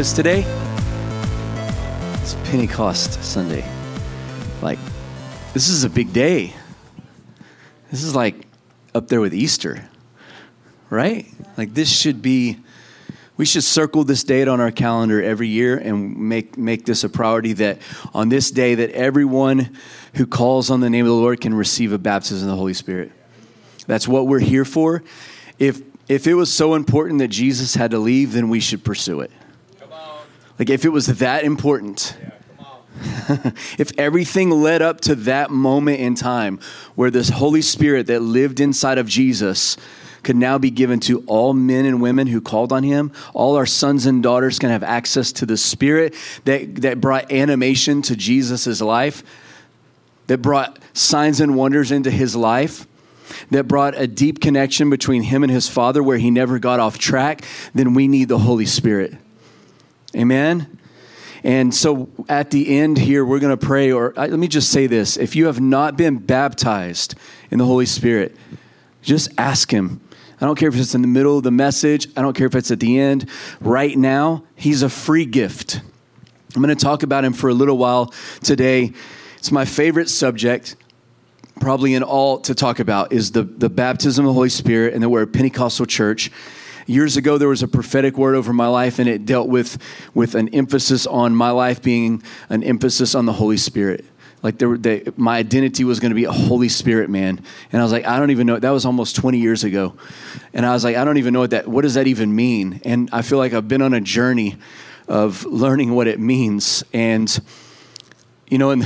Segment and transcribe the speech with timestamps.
[0.00, 0.46] Today?
[2.22, 3.70] It's Pentecost Sunday.
[4.62, 4.78] Like,
[5.52, 6.54] this is a big day.
[7.90, 8.46] This is like
[8.94, 9.90] up there with Easter,
[10.88, 11.26] right?
[11.58, 12.60] Like, this should be,
[13.36, 17.10] we should circle this date on our calendar every year and make, make this a
[17.10, 17.78] priority that
[18.14, 19.76] on this day that everyone
[20.14, 22.72] who calls on the name of the Lord can receive a baptism of the Holy
[22.72, 23.12] Spirit.
[23.86, 25.02] That's what we're here for.
[25.58, 29.20] If, if it was so important that Jesus had to leave, then we should pursue
[29.20, 29.30] it.
[30.60, 32.14] Like, if it was that important,
[33.78, 36.60] if everything led up to that moment in time
[36.94, 39.78] where this Holy Spirit that lived inside of Jesus
[40.22, 43.64] could now be given to all men and women who called on him, all our
[43.64, 48.82] sons and daughters can have access to the Spirit that, that brought animation to Jesus'
[48.82, 49.22] life,
[50.26, 52.86] that brought signs and wonders into his life
[53.50, 56.98] that brought a deep connection between him and his father where he never got off
[56.98, 57.42] track,
[57.74, 59.16] then we need the Holy Spirit.
[60.16, 60.78] Amen.
[61.42, 64.70] And so at the end here, we're going to pray, or uh, let me just
[64.70, 65.16] say this.
[65.16, 67.14] If you have not been baptized
[67.50, 68.36] in the Holy Spirit,
[69.02, 70.00] just ask Him.
[70.40, 72.54] I don't care if it's in the middle of the message, I don't care if
[72.54, 73.28] it's at the end.
[73.60, 75.80] Right now, He's a free gift.
[76.54, 78.92] I'm going to talk about Him for a little while today.
[79.38, 80.76] It's my favorite subject,
[81.60, 85.02] probably in all to talk about, is the, the baptism of the Holy Spirit, and
[85.02, 86.30] that we're a Pentecostal church
[86.90, 89.78] years ago there was a prophetic word over my life and it dealt with
[90.12, 94.04] with an emphasis on my life being an emphasis on the holy spirit.
[94.42, 97.44] Like there, they, my identity was going to be a holy spirit man.
[97.72, 99.94] And i was like i don't even know that was almost 20 years ago.
[100.52, 102.80] And i was like i don't even know what that what does that even mean?
[102.84, 104.56] And i feel like i've been on a journey
[105.06, 106.82] of learning what it means.
[106.92, 107.40] And
[108.48, 108.84] you know in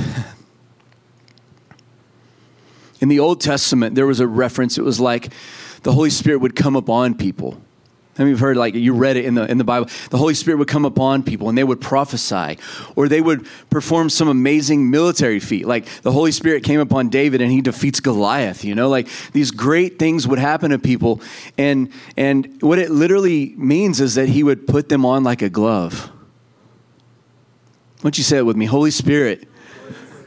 [3.00, 4.76] in the old testament there was a reference.
[4.76, 5.32] It was like
[5.84, 7.60] the holy spirit would come upon people
[8.18, 9.88] Mean, you've heard like you read it in the in the Bible.
[10.10, 12.58] The Holy Spirit would come upon people and they would prophesy,
[12.94, 15.66] or they would perform some amazing military feat.
[15.66, 18.64] Like the Holy Spirit came upon David and he defeats Goliath.
[18.64, 21.20] You know, like these great things would happen to people,
[21.58, 25.48] and and what it literally means is that he would put them on like a
[25.48, 26.10] glove.
[28.02, 28.66] Don't you say it with me?
[28.66, 29.48] Holy Spirit,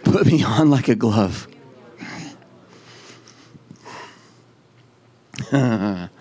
[0.04, 1.48] put me on like a glove.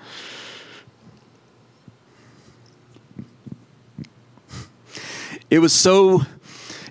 [5.49, 6.23] It was so,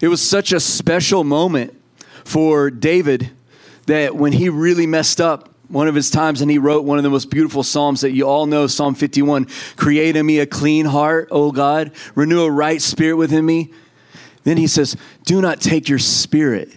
[0.01, 1.79] it was such a special moment
[2.23, 3.31] for David
[3.87, 7.03] that when he really messed up one of his times and he wrote one of
[7.03, 10.85] the most beautiful psalms that you all know psalm 51 create in me a clean
[10.85, 11.91] heart o god.
[12.13, 13.71] Renew a right spirit within me.
[14.43, 16.71] Then he says do not take your spirit.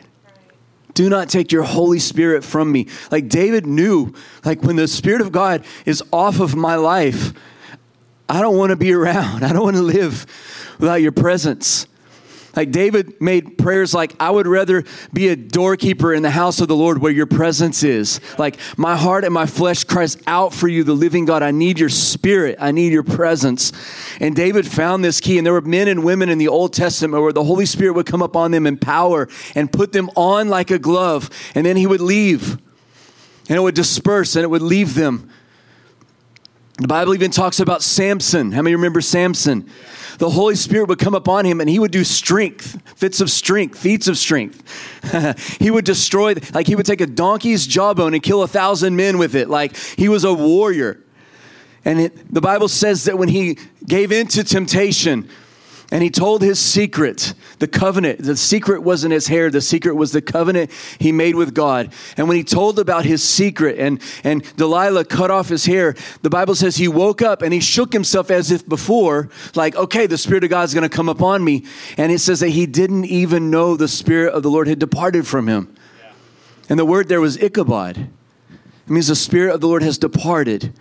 [0.94, 2.88] Do not take your holy spirit from me.
[3.10, 4.14] Like david knew
[4.44, 7.32] like when the spirit of god is off of my life
[8.28, 9.44] i don't want to be around.
[9.44, 10.26] I don't want to live
[10.78, 11.86] without your presence.
[12.56, 16.66] Like David made prayers like, I would rather be a doorkeeper in the house of
[16.66, 18.20] the Lord where your presence is.
[18.36, 21.44] Like, my heart and my flesh cries out for you, the living God.
[21.44, 22.56] I need your spirit.
[22.58, 23.72] I need your presence.
[24.18, 25.38] And David found this key.
[25.38, 28.06] And there were men and women in the Old Testament where the Holy Spirit would
[28.06, 31.30] come upon them in power and put them on like a glove.
[31.54, 32.58] And then he would leave.
[33.48, 35.30] And it would disperse and it would leave them.
[36.78, 38.52] The Bible even talks about Samson.
[38.52, 39.68] How many remember Samson?
[40.18, 43.78] the Holy Spirit would come upon him and he would do strength, fits of strength,
[43.78, 44.62] feats of strength.
[45.60, 49.18] he would destroy, like he would take a donkey's jawbone and kill a thousand men
[49.18, 49.48] with it.
[49.48, 51.00] Like he was a warrior.
[51.84, 55.28] And it, the Bible says that when he gave in to temptation,
[55.90, 58.22] and he told his secret, the covenant.
[58.22, 61.92] The secret wasn't his hair, the secret was the covenant he made with God.
[62.18, 66.28] And when he told about his secret and, and Delilah cut off his hair, the
[66.28, 70.18] Bible says he woke up and he shook himself as if before, like, okay, the
[70.18, 71.64] Spirit of God is going to come upon me.
[71.96, 75.26] And it says that he didn't even know the Spirit of the Lord had departed
[75.26, 75.74] from him.
[75.98, 76.12] Yeah.
[76.68, 77.96] And the word there was Ichabod.
[77.96, 80.74] It means the Spirit of the Lord has departed.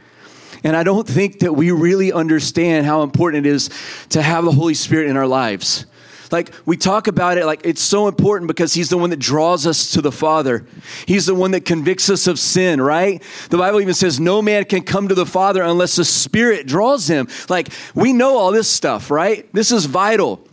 [0.63, 3.69] And I don't think that we really understand how important it is
[4.09, 5.85] to have the Holy Spirit in our lives.
[6.31, 9.65] Like we talk about it like it's so important because he's the one that draws
[9.65, 10.65] us to the Father.
[11.05, 13.21] He's the one that convicts us of sin, right?
[13.49, 17.07] The Bible even says no man can come to the Father unless the Spirit draws
[17.07, 17.27] him.
[17.49, 19.51] Like we know all this stuff, right?
[19.53, 20.45] This is vital.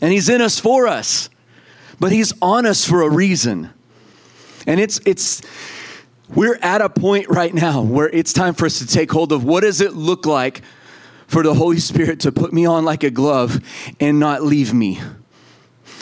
[0.00, 1.28] And he's in us for us.
[2.00, 3.70] But he's on us for a reason.
[4.66, 5.42] And it's it's
[6.34, 9.44] we're at a point right now where it's time for us to take hold of
[9.44, 10.62] what does it look like
[11.26, 13.60] for the Holy Spirit to put me on like a glove
[14.00, 15.00] and not leave me.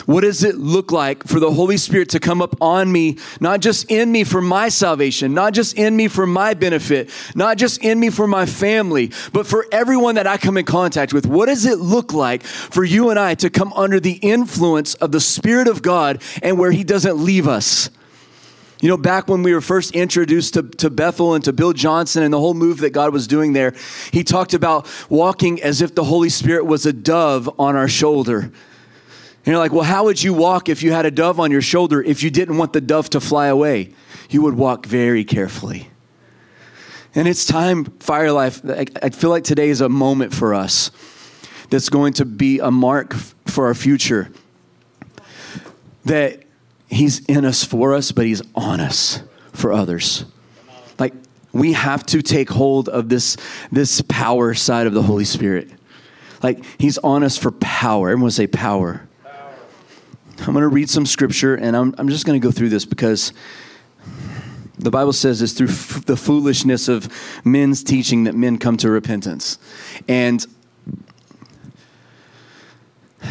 [0.05, 3.59] What does it look like for the Holy Spirit to come up on me, not
[3.59, 7.83] just in me for my salvation, not just in me for my benefit, not just
[7.83, 11.27] in me for my family, but for everyone that I come in contact with?
[11.27, 15.11] What does it look like for you and I to come under the influence of
[15.11, 17.89] the Spirit of God and where He doesn't leave us?
[18.81, 22.23] You know, back when we were first introduced to, to Bethel and to Bill Johnson
[22.23, 23.75] and the whole move that God was doing there,
[24.11, 28.39] he talked about walking as if the Holy Spirit was a dove on our shoulder.
[28.39, 31.61] And you're like, well, how would you walk if you had a dove on your
[31.61, 33.93] shoulder if you didn't want the dove to fly away?
[34.31, 35.89] You would walk very carefully.
[37.13, 40.89] And it's time, Fire Life, I feel like today is a moment for us
[41.69, 43.13] that's going to be a mark
[43.45, 44.31] for our future.
[46.05, 46.40] That
[46.91, 49.23] He's in us for us, but He's on us
[49.53, 50.25] for others.
[50.99, 51.13] Like,
[51.53, 53.37] we have to take hold of this,
[53.71, 55.71] this power side of the Holy Spirit.
[56.43, 58.09] Like, He's on us for power.
[58.09, 59.07] Everyone say power.
[59.23, 59.53] power.
[60.39, 62.83] I'm going to read some scripture, and I'm, I'm just going to go through this
[62.83, 63.31] because
[64.77, 67.07] the Bible says it's through f- the foolishness of
[67.45, 69.57] men's teaching that men come to repentance.
[70.09, 70.45] And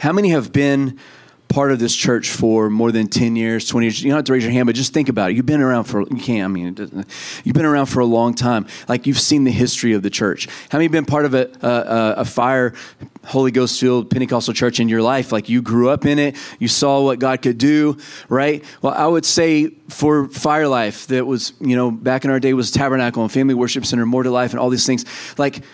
[0.00, 0.98] how many have been
[1.50, 4.32] part of this church for more than 10 years, 20 years, you don't have to
[4.32, 5.36] raise your hand, but just think about it.
[5.36, 7.04] You've been around for, you can't, I mean,
[7.44, 8.66] you've been around for a long time.
[8.88, 10.48] Like you've seen the history of the church.
[10.70, 12.72] How many been part of a, a, a fire,
[13.26, 15.32] Holy Ghost filled Pentecostal church in your life?
[15.32, 17.98] Like you grew up in it, you saw what God could do,
[18.28, 18.64] right?
[18.80, 22.54] Well, I would say for Fire Life, that was, you know, back in our day
[22.54, 25.04] was Tabernacle and Family Worship Center, More to Life, and all these things.
[25.36, 25.64] Like,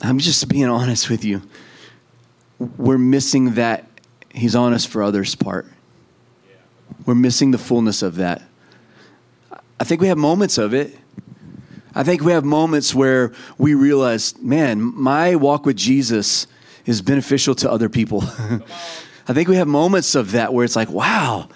[0.00, 1.42] I'm just being honest with you
[2.76, 3.86] we're missing that
[4.30, 5.66] he's on us for others part.
[7.06, 8.42] We're missing the fullness of that.
[9.80, 10.96] I think we have moments of it.
[11.94, 16.46] I think we have moments where we realize, man, my walk with Jesus
[16.86, 18.22] is beneficial to other people.
[19.28, 21.48] I think we have moments of that where it's like, wow.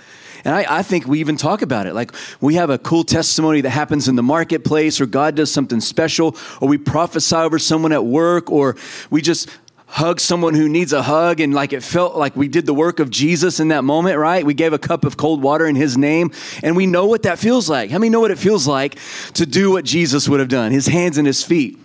[0.44, 1.94] And I, I, think we even talk about it.
[1.94, 5.80] Like we have a cool testimony that happens in the marketplace, or God does something
[5.80, 8.76] special, or we prophesy over someone at work, or
[9.10, 9.48] we just
[9.86, 12.98] hug someone who needs a hug and like it felt like we did the work
[12.98, 14.44] of Jesus in that moment, right?
[14.44, 17.38] We gave a cup of cold water in his name and we know what that
[17.38, 17.90] feels like.
[17.90, 18.98] How many know what it feels like
[19.34, 20.72] to do what Jesus would have done?
[20.72, 21.78] His hands and his feet.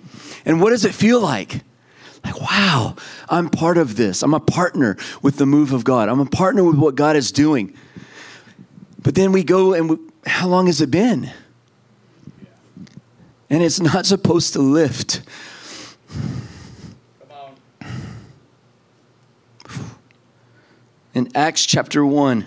[0.46, 1.62] And what does it feel like?
[2.24, 2.96] Like, wow,
[3.30, 4.24] I'm part of this.
[4.24, 6.10] I'm a partner with the move of God.
[6.10, 7.76] I'm a partner with what God is doing.
[9.02, 11.32] But then we go and we, how long has it been?
[13.50, 15.22] And it's not supposed to lift.
[21.14, 22.46] In Acts chapter 1.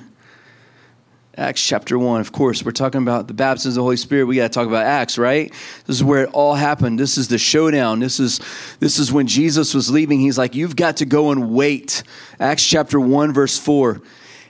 [1.36, 4.26] Acts chapter 1, of course, we're talking about the baptism of the Holy Spirit.
[4.26, 5.52] We got to talk about Acts, right?
[5.84, 7.00] This is where it all happened.
[7.00, 7.98] This is the showdown.
[7.98, 8.40] This is,
[8.78, 10.20] this is when Jesus was leaving.
[10.20, 12.04] He's like, You've got to go and wait.
[12.38, 14.00] Acts chapter 1, verse 4.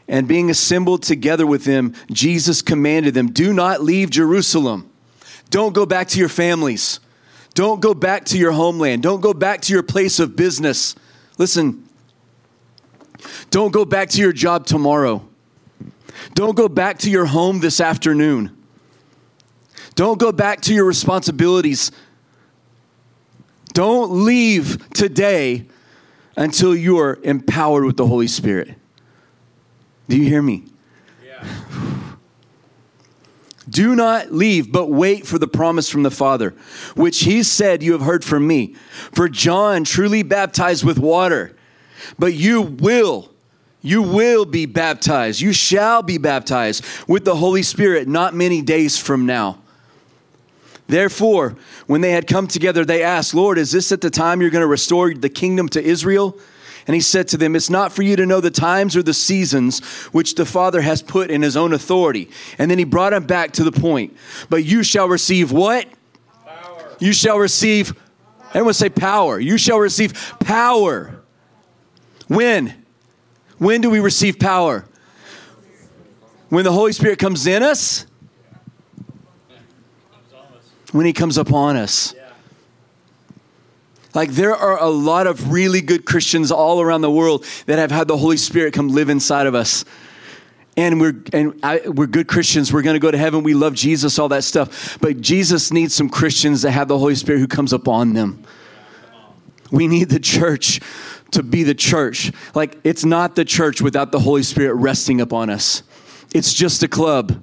[0.08, 4.90] And being assembled together with them, Jesus commanded them, Do not leave Jerusalem.
[5.48, 7.00] Don't go back to your families.
[7.54, 9.02] Don't go back to your homeland.
[9.02, 10.94] Don't go back to your place of business.
[11.38, 11.83] Listen,
[13.50, 15.26] don't go back to your job tomorrow.
[16.34, 18.56] Don't go back to your home this afternoon.
[19.94, 21.92] Don't go back to your responsibilities.
[23.72, 25.66] Don't leave today
[26.36, 28.74] until you are empowered with the Holy Spirit.
[30.08, 30.64] Do you hear me?
[31.24, 31.46] Yeah.
[33.68, 36.54] Do not leave, but wait for the promise from the Father,
[36.94, 38.74] which he said you have heard from me.
[39.12, 41.56] For John truly baptized with water
[42.18, 43.30] but you will,
[43.82, 45.40] you will be baptized.
[45.40, 49.58] You shall be baptized with the Holy Spirit not many days from now.
[50.86, 51.56] Therefore,
[51.86, 54.62] when they had come together, they asked, Lord, is this at the time you're going
[54.62, 56.38] to restore the kingdom to Israel?
[56.86, 59.14] And he said to them, It's not for you to know the times or the
[59.14, 59.82] seasons
[60.12, 62.30] which the Father has put in his own authority.
[62.58, 64.14] And then he brought them back to the point.
[64.50, 65.86] But you shall receive what?
[66.44, 66.96] Power.
[67.00, 67.94] You shall receive,
[68.50, 69.40] everyone say power.
[69.40, 71.23] You shall receive power
[72.28, 72.84] when?
[73.58, 74.84] When do we receive power?
[76.48, 78.06] When the Holy Spirit comes in us?
[80.92, 82.14] When He comes upon us.
[84.14, 87.90] Like there are a lot of really good Christians all around the world that have
[87.90, 89.84] had the Holy Spirit come live inside of us.
[90.76, 92.72] And we're and I, we're good Christians.
[92.72, 93.42] We're going to go to heaven.
[93.42, 94.98] We love Jesus, all that stuff.
[95.00, 98.42] But Jesus needs some Christians that have the Holy Spirit who comes upon them.
[99.70, 100.80] We need the church
[101.34, 102.32] to be the church.
[102.54, 105.82] Like, it's not the church without the Holy Spirit resting upon us,
[106.34, 107.42] it's just a club.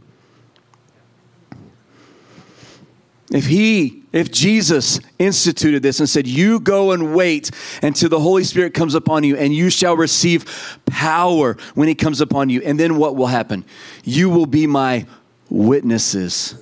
[3.31, 7.49] If he, if Jesus instituted this and said, You go and wait
[7.81, 12.19] until the Holy Spirit comes upon you, and you shall receive power when he comes
[12.19, 12.61] upon you.
[12.61, 13.63] And then what will happen?
[14.03, 15.05] You will be my
[15.49, 16.55] witnesses.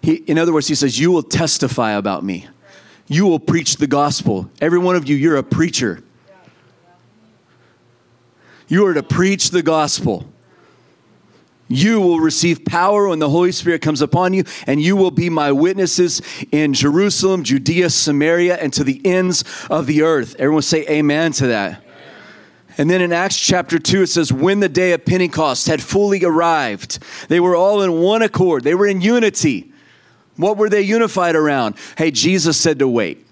[0.00, 2.46] He, in other words, he says, You will testify about me.
[3.08, 4.50] You will preach the gospel.
[4.60, 6.02] Every one of you, you're a preacher.
[8.68, 10.26] You are to preach the gospel.
[11.68, 15.28] You will receive power when the Holy Spirit comes upon you, and you will be
[15.28, 16.22] my witnesses
[16.52, 20.36] in Jerusalem, Judea, Samaria, and to the ends of the earth.
[20.38, 21.82] Everyone say amen to that.
[22.78, 26.24] And then in Acts chapter 2, it says, When the day of Pentecost had fully
[26.24, 26.98] arrived,
[27.28, 29.72] they were all in one accord, they were in unity.
[30.36, 31.76] What were they unified around?
[31.96, 33.26] Hey, Jesus said to wait.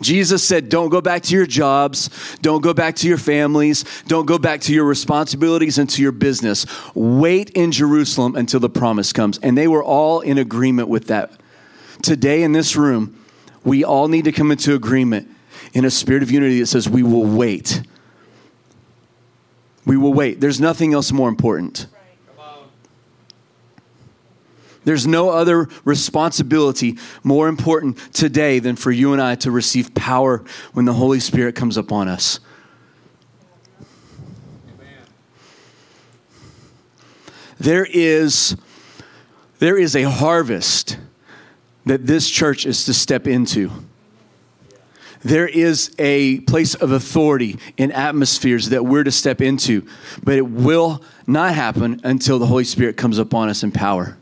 [0.00, 2.36] Jesus said, Don't go back to your jobs.
[2.42, 3.84] Don't go back to your families.
[4.06, 6.66] Don't go back to your responsibilities and to your business.
[6.94, 9.38] Wait in Jerusalem until the promise comes.
[9.38, 11.32] And they were all in agreement with that.
[12.02, 13.18] Today in this room,
[13.64, 15.30] we all need to come into agreement
[15.72, 17.82] in a spirit of unity that says, We will wait.
[19.86, 20.40] We will wait.
[20.40, 21.86] There's nothing else more important.
[24.84, 30.44] There's no other responsibility more important today than for you and I to receive power
[30.72, 32.40] when the Holy Spirit comes upon us.
[37.58, 38.56] There is,
[39.58, 40.98] there is a harvest
[41.86, 43.70] that this church is to step into.
[45.22, 49.86] There is a place of authority in atmospheres that we're to step into,
[50.22, 54.18] but it will not happen until the Holy Spirit comes upon us in power.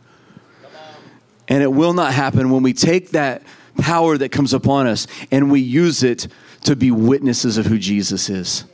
[1.49, 3.43] And it will not happen when we take that
[3.79, 6.29] power that comes upon us and we use it
[6.63, 8.65] to be witnesses of who Jesus is.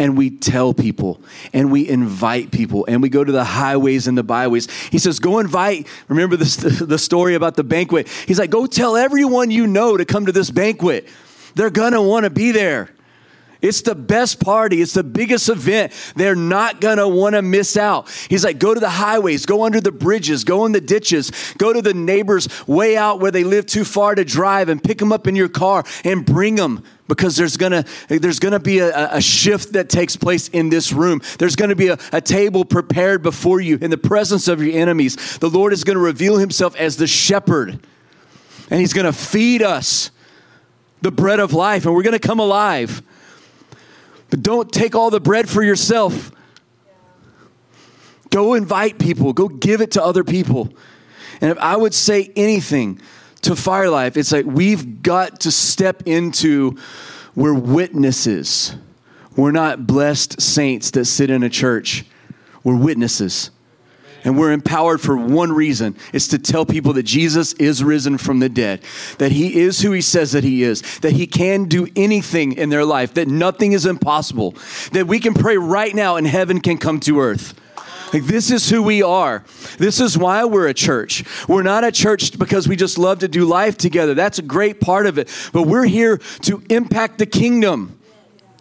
[0.00, 1.20] And we tell people
[1.52, 4.70] and we invite people and we go to the highways and the byways.
[4.90, 5.88] He says, Go invite.
[6.06, 8.08] Remember this, the story about the banquet?
[8.08, 11.08] He's like, Go tell everyone you know to come to this banquet.
[11.56, 12.90] They're want to be there.
[13.60, 14.80] It's the best party.
[14.80, 15.92] It's the biggest event.
[16.14, 18.08] They're not going to want to miss out.
[18.28, 21.72] He's like, go to the highways, go under the bridges, go in the ditches, go
[21.72, 25.12] to the neighbors way out where they live too far to drive and pick them
[25.12, 29.20] up in your car and bring them because there's gonna there's gonna be a, a
[29.20, 31.22] shift that takes place in this room.
[31.38, 35.38] There's gonna be a, a table prepared before you in the presence of your enemies.
[35.38, 37.80] The Lord is gonna reveal himself as the shepherd,
[38.70, 40.10] and he's gonna feed us
[41.00, 43.02] the bread of life, and we're gonna come alive.
[44.30, 46.32] But don't take all the bread for yourself.
[48.30, 50.70] Go invite people, go give it to other people.
[51.40, 53.00] And if I would say anything
[53.42, 56.76] to Fire Life, it's like we've got to step into
[57.34, 58.74] we're witnesses.
[59.36, 62.04] We're not blessed saints that sit in a church.
[62.64, 63.52] We're witnesses.
[64.24, 68.40] And we're empowered for one reason it's to tell people that Jesus is risen from
[68.40, 68.80] the dead,
[69.18, 72.68] that he is who he says that he is, that he can do anything in
[72.68, 74.54] their life, that nothing is impossible,
[74.92, 77.54] that we can pray right now and heaven can come to earth.
[78.12, 79.44] Like, this is who we are.
[79.78, 81.24] This is why we're a church.
[81.46, 84.14] We're not a church because we just love to do life together.
[84.14, 85.28] That's a great part of it.
[85.52, 87.97] But we're here to impact the kingdom.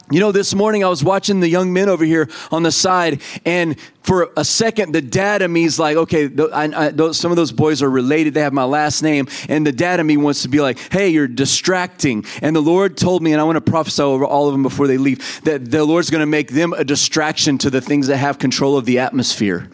[0.10, 3.22] You know, this morning I was watching the young men over here on the side,
[3.44, 7.30] and for a second, the dad of me is like, okay, I, I, those, some
[7.30, 8.34] of those boys are related.
[8.34, 9.28] They have my last name.
[9.50, 12.24] And the dad of me wants to be like, hey, you're distracting.
[12.42, 14.88] And the Lord told me, and I want to prophesy over all of them before
[14.88, 18.16] they leave, that the Lord's going to make them a distraction to the things that
[18.16, 19.70] have control of the atmosphere.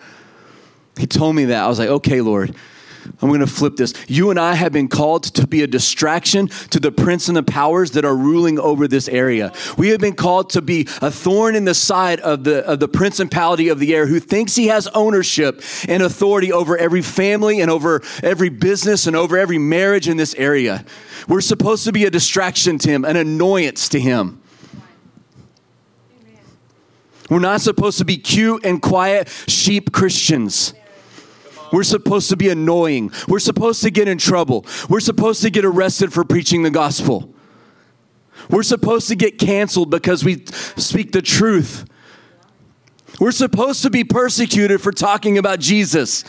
[0.97, 1.63] He told me that.
[1.63, 2.55] I was like, okay, Lord.
[3.21, 3.93] I'm going to flip this.
[4.07, 7.43] You and I have been called to be a distraction to the prince and the
[7.43, 9.51] powers that are ruling over this area.
[9.77, 12.87] We have been called to be a thorn in the side of the, of the
[12.87, 17.69] principality of the air who thinks he has ownership and authority over every family and
[17.69, 20.85] over every business and over every marriage in this area.
[21.27, 24.41] We're supposed to be a distraction to him, an annoyance to him.
[27.29, 30.73] We're not supposed to be cute and quiet sheep Christians.
[31.73, 33.11] We're supposed to be annoying.
[33.27, 34.63] We're supposed to get in trouble.
[34.87, 37.33] We're supposed to get arrested for preaching the gospel.
[38.47, 41.85] We're supposed to get canceled because we speak the truth.
[43.19, 46.23] We're supposed to be persecuted for talking about Jesus.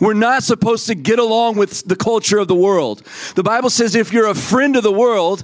[0.00, 3.02] We're not supposed to get along with the culture of the world.
[3.34, 5.42] The Bible says if you're a friend of the world,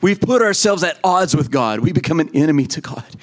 [0.00, 1.80] we've put ourselves at odds with God.
[1.80, 3.16] We become an enemy to God.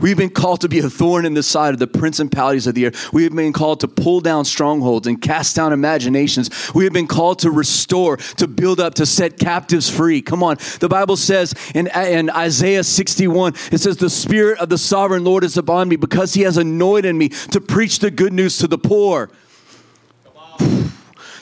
[0.00, 2.86] We've been called to be a thorn in the side of the principalities of the
[2.86, 2.92] air.
[3.12, 6.50] We have been called to pull down strongholds and cast down imaginations.
[6.74, 10.22] We have been called to restore, to build up, to set captives free.
[10.22, 10.56] Come on.
[10.80, 15.44] The Bible says in, in Isaiah 61, it says, The Spirit of the sovereign Lord
[15.44, 18.78] is upon me because he has anointed me to preach the good news to the
[18.78, 19.30] poor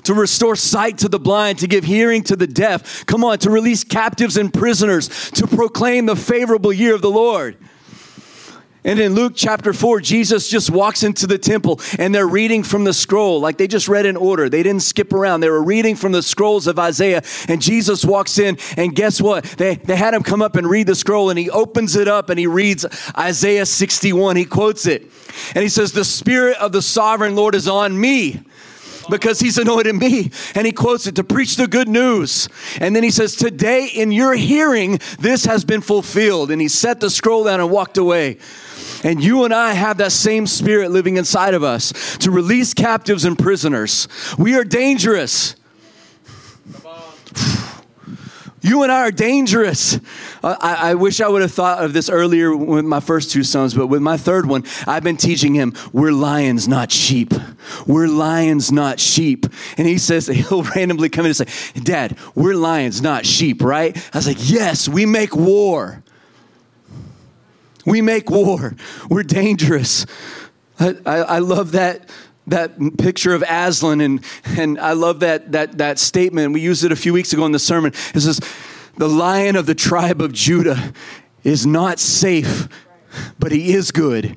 [0.04, 3.04] to restore sight to the blind, to give hearing to the deaf.
[3.04, 7.58] Come on, to release captives and prisoners, to proclaim the favorable year of the Lord.
[8.84, 12.84] And in Luke chapter 4, Jesus just walks into the temple and they're reading from
[12.84, 13.40] the scroll.
[13.40, 14.48] Like they just read in order.
[14.48, 15.40] They didn't skip around.
[15.40, 17.22] They were reading from the scrolls of Isaiah.
[17.48, 19.44] And Jesus walks in, and guess what?
[19.44, 22.30] They, they had him come up and read the scroll, and he opens it up
[22.30, 24.36] and he reads Isaiah 61.
[24.36, 25.02] He quotes it.
[25.54, 28.40] And he says, The Spirit of the sovereign Lord is on me
[29.10, 30.30] because he's anointed me.
[30.54, 32.48] And he quotes it to preach the good news.
[32.80, 36.50] And then he says, Today in your hearing, this has been fulfilled.
[36.50, 38.38] And he set the scroll down and walked away.
[39.04, 43.24] And you and I have that same spirit living inside of us to release captives
[43.24, 44.08] and prisoners.
[44.36, 45.54] We are dangerous.
[48.68, 49.98] You and I are dangerous.
[50.42, 53.42] Uh, I, I, wish I would have thought of this earlier with my first two
[53.42, 57.32] sons, but with my third one, I've been teaching him we're lions, not sheep.
[57.86, 59.46] We're lions, not sheep.
[59.78, 63.96] And he says, he'll randomly come in and say, Dad, we're lions, not sheep, right?
[64.12, 66.02] I was like, Yes, we make war.
[67.86, 68.76] We make war.
[69.08, 70.04] We're dangerous.
[70.78, 72.10] I, I, I love that
[72.50, 76.52] that picture of Aslan, and, and I love that, that, that statement.
[76.52, 77.92] We used it a few weeks ago in the sermon.
[78.14, 78.40] It says,
[78.96, 80.92] The lion of the tribe of Judah
[81.44, 82.68] is not safe,
[83.38, 84.36] but he is good.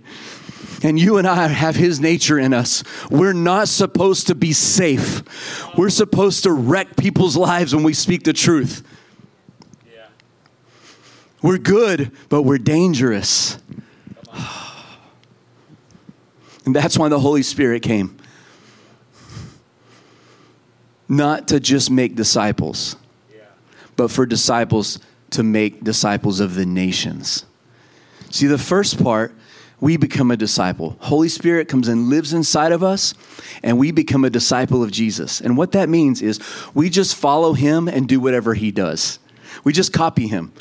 [0.83, 2.83] And you and I have his nature in us.
[3.09, 5.77] We're not supposed to be safe.
[5.77, 8.83] We're supposed to wreck people's lives when we speak the truth.
[11.41, 13.57] We're good, but we're dangerous.
[16.65, 18.17] And that's why the Holy Spirit came.
[21.07, 22.95] Not to just make disciples,
[23.95, 24.99] but for disciples
[25.31, 27.45] to make disciples of the nations.
[28.29, 29.33] See, the first part,
[29.81, 30.95] we become a disciple.
[30.99, 33.13] Holy Spirit comes and lives inside of us,
[33.63, 35.41] and we become a disciple of Jesus.
[35.41, 36.39] And what that means is
[36.73, 39.19] we just follow him and do whatever he does.
[39.63, 40.53] We just copy him.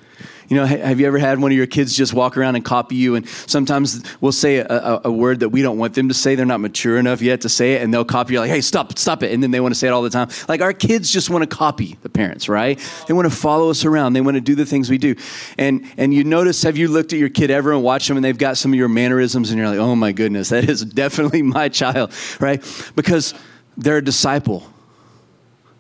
[0.50, 2.96] You know, have you ever had one of your kids just walk around and copy
[2.96, 3.14] you?
[3.14, 6.34] And sometimes we'll say a, a, a, word that we don't want them to say.
[6.34, 8.98] They're not mature enough yet to say it, and they'll copy you like, hey, stop,
[8.98, 9.32] stop it.
[9.32, 10.28] And then they want to say it all the time.
[10.48, 12.80] Like our kids just want to copy the parents, right?
[13.06, 14.14] They want to follow us around.
[14.14, 15.14] They want to do the things we do.
[15.56, 18.24] And and you notice, have you looked at your kid ever and watched them and
[18.24, 21.42] they've got some of your mannerisms and you're like, oh my goodness, that is definitely
[21.42, 22.60] my child, right?
[22.96, 23.34] Because
[23.76, 24.66] they're a disciple.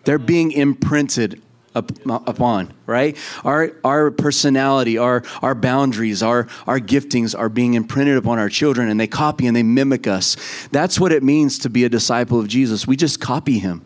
[0.04, 1.42] They're being imprinted
[1.74, 3.16] upon, right?
[3.44, 8.88] Our, our personality, our, our boundaries, our, our giftings are being imprinted upon our children
[8.88, 10.36] and they copy and they mimic us.
[10.72, 12.86] That's what it means to be a disciple of Jesus.
[12.86, 13.84] We just copy him.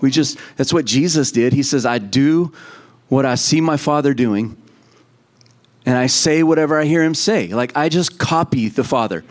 [0.00, 1.52] We just, that's what Jesus did.
[1.52, 2.52] He says, I do
[3.08, 4.56] what I see my Father doing
[5.84, 7.48] and I say whatever I hear him say.
[7.48, 9.24] Like, I just copy the Father.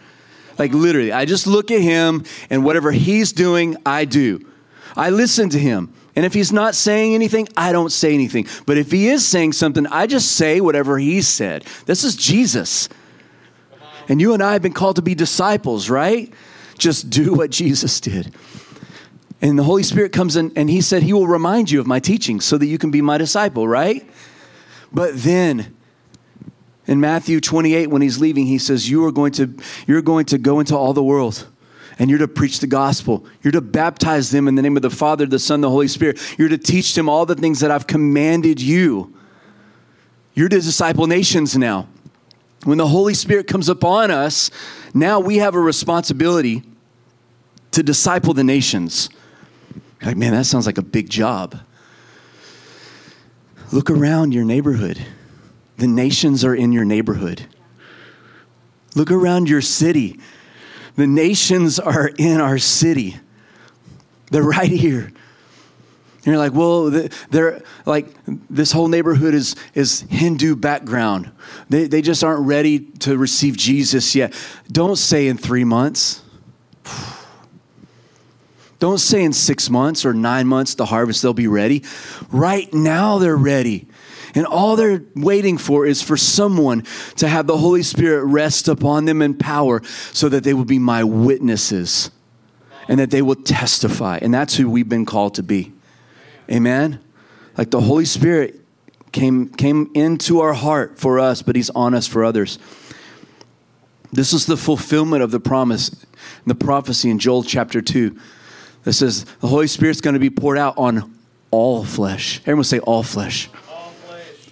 [0.60, 4.46] Like, literally, I just look at him and whatever he's doing, I do.
[4.96, 5.94] I listen to him.
[6.16, 8.48] And if he's not saying anything, I don't say anything.
[8.66, 11.66] But if he is saying something, I just say whatever he said.
[11.86, 12.90] This is Jesus.
[14.10, 16.34] And you and I have been called to be disciples, right?
[16.78, 18.34] Just do what Jesus did.
[19.42, 22.00] And the Holy Spirit comes in and he said he will remind you of my
[22.00, 24.08] teaching so that you can be my disciple, right?
[24.92, 25.76] But then
[26.86, 29.56] in Matthew 28 when he's leaving, he says you are going to
[29.88, 31.48] you're going to go into all the world
[32.02, 33.24] and you're to preach the gospel.
[33.44, 36.20] You're to baptize them in the name of the Father, the Son, the Holy Spirit.
[36.36, 39.16] You're to teach them all the things that I've commanded you.
[40.34, 41.88] You're to disciple nations now.
[42.64, 44.50] When the Holy Spirit comes upon us,
[44.96, 46.64] now we have a responsibility
[47.70, 49.08] to disciple the nations.
[50.02, 51.56] Like, man, that sounds like a big job.
[53.72, 55.06] Look around your neighborhood.
[55.78, 57.46] The nations are in your neighborhood.
[58.96, 60.20] Look around your city.
[60.96, 63.18] The nations are in our city.
[64.30, 65.12] They're right here.
[66.24, 66.92] And you're like, well,
[67.32, 71.32] they're like this whole neighborhood is is Hindu background.
[71.70, 74.34] They they just aren't ready to receive Jesus yet.
[74.72, 76.22] Don't say in three months.
[78.78, 81.84] Don't say in six months or nine months the harvest they'll be ready.
[82.32, 83.88] Right now they're ready.
[84.34, 86.84] And all they're waiting for is for someone
[87.18, 89.82] to have the Holy Spirit rest upon them in power
[90.14, 92.12] so that they will be my witnesses
[92.88, 94.20] and that they will testify.
[94.22, 95.74] And that's who we've been called to be.
[96.50, 97.00] Amen?
[97.58, 98.60] Like the Holy Spirit
[99.12, 102.58] came, came into our heart for us, but He's on us for others.
[104.12, 106.06] This is the fulfillment of the promise,
[106.46, 108.18] the prophecy in Joel chapter 2
[108.84, 111.16] that says the Holy Spirit's going to be poured out on
[111.50, 112.40] all flesh.
[112.42, 113.50] Everyone say all flesh.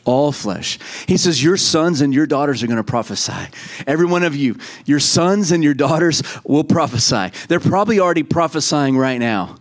[0.09, 0.79] All flesh.
[1.07, 3.45] He says, Your sons and your daughters are going to prophesy.
[3.85, 7.29] Every one of you, your sons and your daughters will prophesy.
[7.47, 9.57] They're probably already prophesying right now.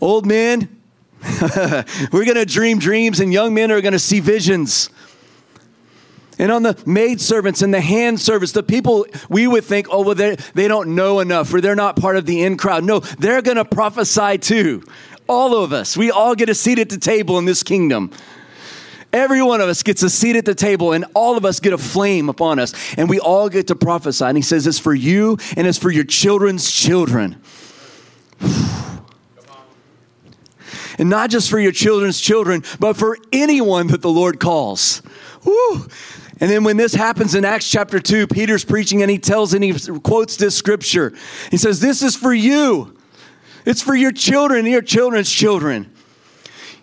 [0.00, 0.80] Old men,
[2.12, 4.90] we're going to dream dreams, and young men are going to see visions.
[6.40, 10.02] And on the maid servants and the hand servants, the people we would think, oh,
[10.02, 12.84] well, they, they don't know enough or they're not part of the in crowd.
[12.84, 14.84] No, they're going to prophesy too.
[15.28, 15.96] All of us.
[15.96, 18.10] We all get a seat at the table in this kingdom.
[19.12, 21.72] Every one of us gets a seat at the table, and all of us get
[21.72, 24.24] a flame upon us, and we all get to prophesy.
[24.24, 27.40] And he says, It's for you and it's for your children's children.
[30.98, 35.00] and not just for your children's children, but for anyone that the Lord calls.
[35.44, 35.86] Woo.
[36.40, 39.64] And then when this happens in Acts chapter 2, Peter's preaching and he tells and
[39.64, 41.14] he quotes this scripture.
[41.50, 42.94] He says, This is for you.
[43.64, 45.92] It's for your children and your children's children.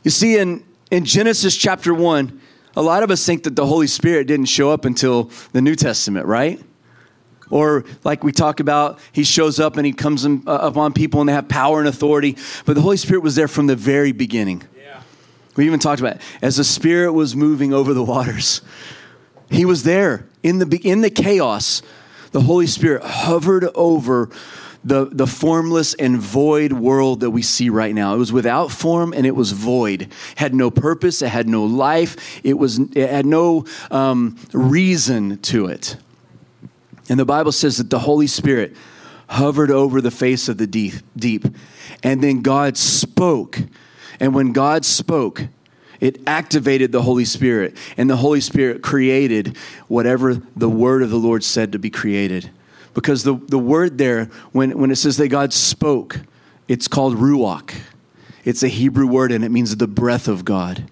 [0.03, 2.41] You see, in, in Genesis chapter 1,
[2.75, 5.75] a lot of us think that the Holy Spirit didn't show up until the New
[5.75, 6.61] Testament, right?
[7.49, 11.29] Or like we talk about, he shows up and he comes uh, upon people and
[11.29, 12.37] they have power and authority.
[12.65, 14.63] But the Holy Spirit was there from the very beginning.
[14.77, 15.01] Yeah.
[15.55, 16.21] We even talked about it.
[16.41, 18.61] as the Spirit was moving over the waters.
[19.49, 21.81] He was there in the, in the chaos.
[22.31, 24.29] The Holy Spirit hovered over
[24.85, 28.13] the, the formless and void world that we see right now.
[28.13, 30.03] It was without form and it was void.
[30.03, 35.39] It had no purpose, it had no life, it, was, it had no um, reason
[35.39, 35.97] to it.
[37.09, 38.75] And the Bible says that the Holy Spirit
[39.27, 41.45] hovered over the face of the deep, deep.
[42.03, 43.59] And then God spoke.
[44.19, 45.47] And when God spoke,
[45.99, 51.17] it activated the Holy Spirit, and the Holy Spirit created whatever the word of the
[51.17, 52.51] Lord said to be created.
[52.95, 56.21] Because the, the word there, when, when it says that God spoke,
[56.67, 57.75] it's called ruach.
[58.43, 60.89] It's a Hebrew word, and it means the breath of God.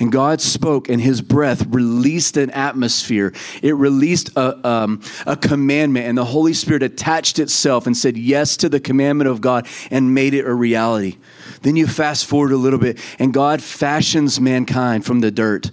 [0.00, 3.32] And God spoke, and his breath released an atmosphere.
[3.62, 8.56] It released a, um, a commandment, and the Holy Spirit attached itself and said yes
[8.58, 11.16] to the commandment of God and made it a reality.
[11.62, 15.70] Then you fast forward a little bit, and God fashions mankind from the dirt.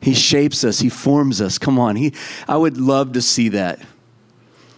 [0.00, 1.58] He shapes us, He forms us.
[1.58, 1.96] Come on.
[1.96, 2.12] He,
[2.48, 3.80] I would love to see that.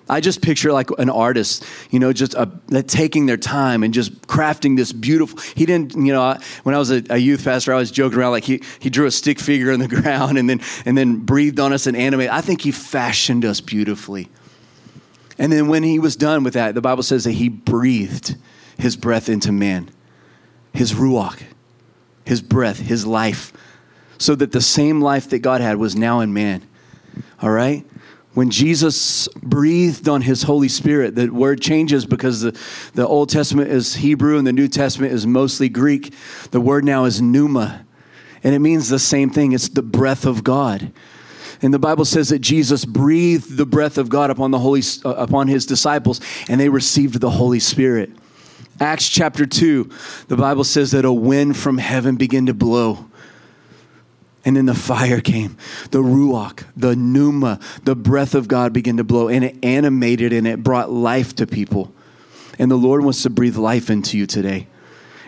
[0.08, 3.94] I just picture like an artist, you know, just uh, a, taking their time and
[3.94, 5.38] just crafting this beautiful.
[5.54, 8.32] He didn't, you know, when I was a, a, youth pastor, I was joking around
[8.32, 11.58] like he, he drew a stick figure in the ground and then and then breathed
[11.58, 12.32] on us and animated.
[12.32, 14.28] I think he fashioned us beautifully.
[15.38, 18.36] And then when he was done with that, the Bible says that he breathed
[18.78, 19.90] his breath into man
[20.74, 21.40] his ruach,
[22.26, 23.52] his breath, his life,
[24.18, 26.66] so that the same life that God had was now in man.
[27.40, 27.86] All right?
[28.34, 32.58] When Jesus breathed on his Holy Spirit, the word changes because the,
[32.94, 36.12] the Old Testament is Hebrew and the New Testament is mostly Greek.
[36.50, 37.86] The word now is pneuma,
[38.42, 40.92] and it means the same thing it's the breath of God.
[41.62, 45.10] And the Bible says that Jesus breathed the breath of God upon the Holy uh,
[45.10, 48.10] upon his disciples and they received the Holy Spirit.
[48.80, 49.88] Acts chapter 2,
[50.26, 53.08] the Bible says that a wind from heaven began to blow.
[54.44, 55.56] And then the fire came,
[55.90, 60.46] the ruach, the pneuma, the breath of God began to blow, and it animated and
[60.46, 61.94] it brought life to people.
[62.58, 64.66] And the Lord wants to breathe life into you today.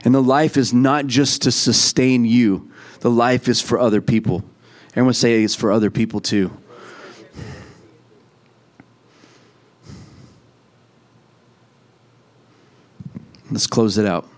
[0.04, 4.44] And the life is not just to sustain you, the life is for other people.
[4.90, 6.56] Everyone say it's for other people too.
[13.50, 14.28] Let's close it out.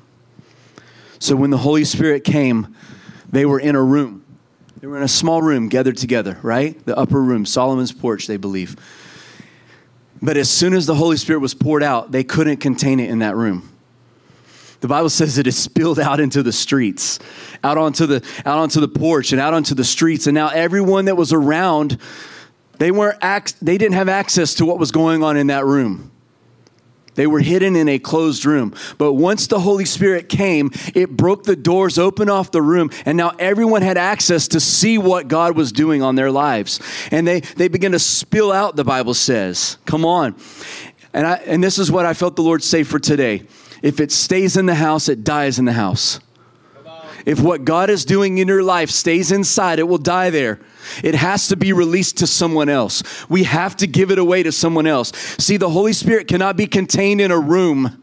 [1.18, 2.74] So when the Holy Spirit came,
[3.28, 4.24] they were in a room.
[4.80, 6.84] They were in a small room gathered together, right?
[6.86, 8.76] The upper room, Solomon's porch, they believe.
[10.22, 13.18] But as soon as the Holy Spirit was poured out, they couldn't contain it in
[13.20, 13.68] that room.
[14.80, 17.18] The Bible says it spilled out into the streets,
[17.64, 20.28] out onto the out onto the porch and out onto the streets.
[20.28, 21.98] And now everyone that was around,
[22.78, 23.20] they weren't
[23.60, 26.12] they didn't have access to what was going on in that room.
[27.18, 28.72] They were hidden in a closed room.
[28.96, 33.18] But once the Holy Spirit came, it broke the doors open off the room, and
[33.18, 36.78] now everyone had access to see what God was doing on their lives.
[37.10, 39.78] And they, they began to spill out, the Bible says.
[39.84, 40.36] Come on.
[41.12, 43.42] And, I, and this is what I felt the Lord say for today.
[43.82, 46.20] If it stays in the house, it dies in the house.
[47.28, 50.60] If what God is doing in your life stays inside, it will die there.
[51.04, 53.02] It has to be released to someone else.
[53.28, 55.12] We have to give it away to someone else.
[55.36, 58.02] See, the Holy Spirit cannot be contained in a room.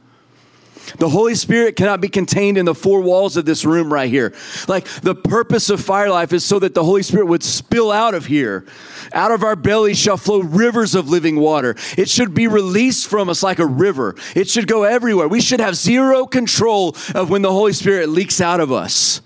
[0.98, 4.34] The Holy Spirit cannot be contained in the four walls of this room right here.
[4.68, 8.14] Like the purpose of Fire Life is so that the Holy Spirit would spill out
[8.14, 8.66] of here.
[9.14, 11.76] Out of our bellies shall flow rivers of living water.
[11.98, 14.16] It should be released from us like a river.
[14.36, 15.28] It should go everywhere.
[15.28, 19.22] We should have zero control of when the Holy Spirit leaks out of us.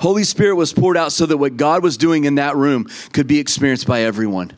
[0.00, 3.26] Holy Spirit was poured out so that what God was doing in that room could
[3.26, 4.52] be experienced by everyone.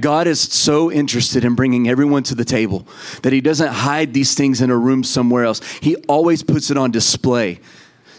[0.00, 2.86] God is so interested in bringing everyone to the table
[3.22, 5.60] that He doesn't hide these things in a room somewhere else.
[5.80, 7.60] He always puts it on display.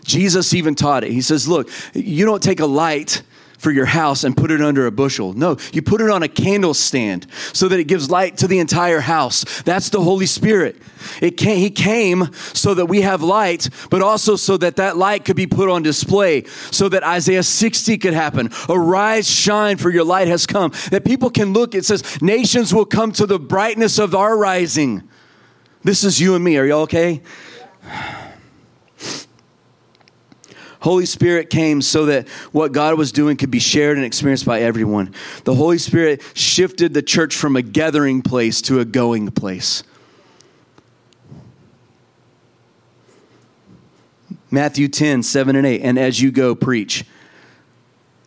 [0.03, 1.11] Jesus even taught it.
[1.11, 3.21] He says, Look, you don't take a light
[3.59, 5.33] for your house and put it under a bushel.
[5.33, 8.57] No, you put it on a candle stand so that it gives light to the
[8.57, 9.61] entire house.
[9.61, 10.81] That's the Holy Spirit.
[11.21, 15.25] It came, he came so that we have light, but also so that that light
[15.25, 18.49] could be put on display, so that Isaiah 60 could happen.
[18.69, 20.71] Arise, shine, for your light has come.
[20.91, 25.03] That people can look, it says, nations will come to the brightness of our rising.
[25.83, 26.57] This is you and me.
[26.57, 27.21] Are you okay?
[30.81, 34.61] Holy Spirit came so that what God was doing could be shared and experienced by
[34.61, 35.13] everyone.
[35.43, 39.83] The Holy Spirit shifted the church from a gathering place to a going place.
[44.51, 45.81] Matthew 10, 7 and 8.
[45.81, 47.05] And as you go, preach.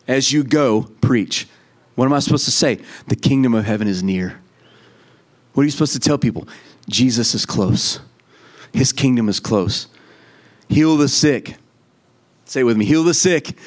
[0.07, 1.47] As you go, preach.
[1.95, 2.79] What am I supposed to say?
[3.07, 4.39] The kingdom of heaven is near.
[5.53, 6.47] What are you supposed to tell people?
[6.87, 7.99] Jesus is close.
[8.73, 9.87] His kingdom is close.
[10.69, 11.57] Heal the sick
[12.45, 13.57] Say with me heal the sick,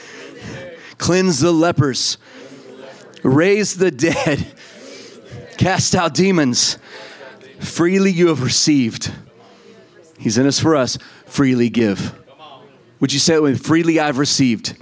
[0.99, 2.19] cleanse the lepers,
[3.23, 4.47] raise the dead,
[5.57, 6.79] cast out demons.
[7.61, 9.13] Freely you have received.
[10.19, 10.99] He's in us for us.
[11.27, 12.15] Freely give.
[13.01, 13.59] Would you say it with me?
[13.59, 14.77] Freely I've received.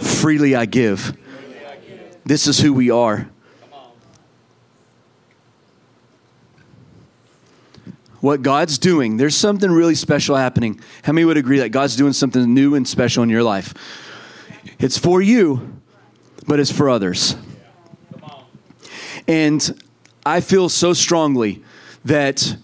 [0.00, 1.16] Freely I give.
[2.24, 3.28] This is who we are.
[8.24, 10.80] What God's doing, there's something really special happening.
[11.02, 13.74] How many would agree that God's doing something new and special in your life?
[14.78, 15.76] It's for you,
[16.46, 17.36] but it's for others.
[19.28, 19.78] And
[20.24, 21.62] I feel so strongly
[22.06, 22.56] that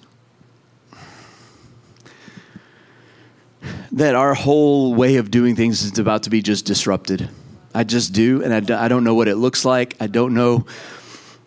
[3.93, 7.29] that our whole way of doing things is about to be just disrupted.
[7.75, 9.95] I just do, and I, I don't know what it looks like.
[10.01, 10.65] I don't know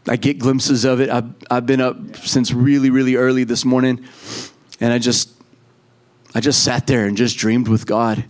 [0.07, 1.09] I get glimpses of it.
[1.09, 4.05] I've, I've been up since really, really early this morning,
[4.79, 5.29] and I just,
[6.35, 8.25] I just sat there and just dreamed with God,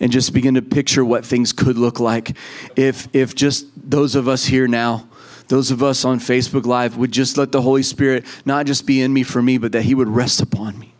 [0.00, 2.36] and just begin to picture what things could look like
[2.74, 5.08] if, if just those of us here now,
[5.48, 9.00] those of us on Facebook Live, would just let the Holy Spirit not just be
[9.00, 10.94] in me for me, but that He would rest upon me.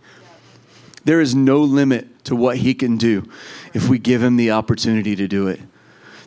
[1.04, 3.28] There is no limit to what He can do
[3.72, 5.60] if we give Him the opportunity to do it.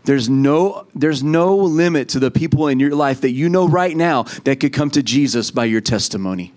[0.07, 3.93] There's no, there's no limit to the people in your life that you know right
[3.93, 6.53] now that could come to Jesus by your testimony.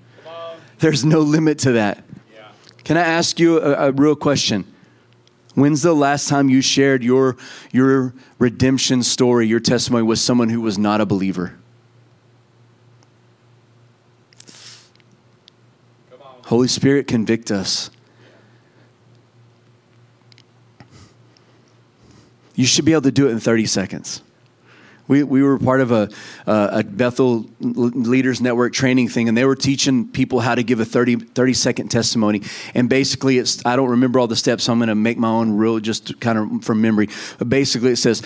[0.79, 2.05] There's no limit to that.
[2.33, 2.47] Yeah.
[2.85, 4.73] Can I ask you a, a real question?
[5.57, 7.37] When's the last time you shared your,
[7.73, 11.59] your redemption story, your testimony with someone who was not a believer?
[16.45, 17.91] Holy Spirit, convict us.
[22.61, 24.21] You should be able to do it in 30 seconds.
[25.09, 26.11] We, we were part of a,
[26.47, 30.85] a Bethel Leaders Network training thing, and they were teaching people how to give a
[30.85, 32.43] 30, 30 second testimony.
[32.75, 35.31] And basically, it's I don't remember all the steps, so I'm going to make my
[35.31, 37.09] own real, just kind of from memory.
[37.39, 38.23] But basically, it says,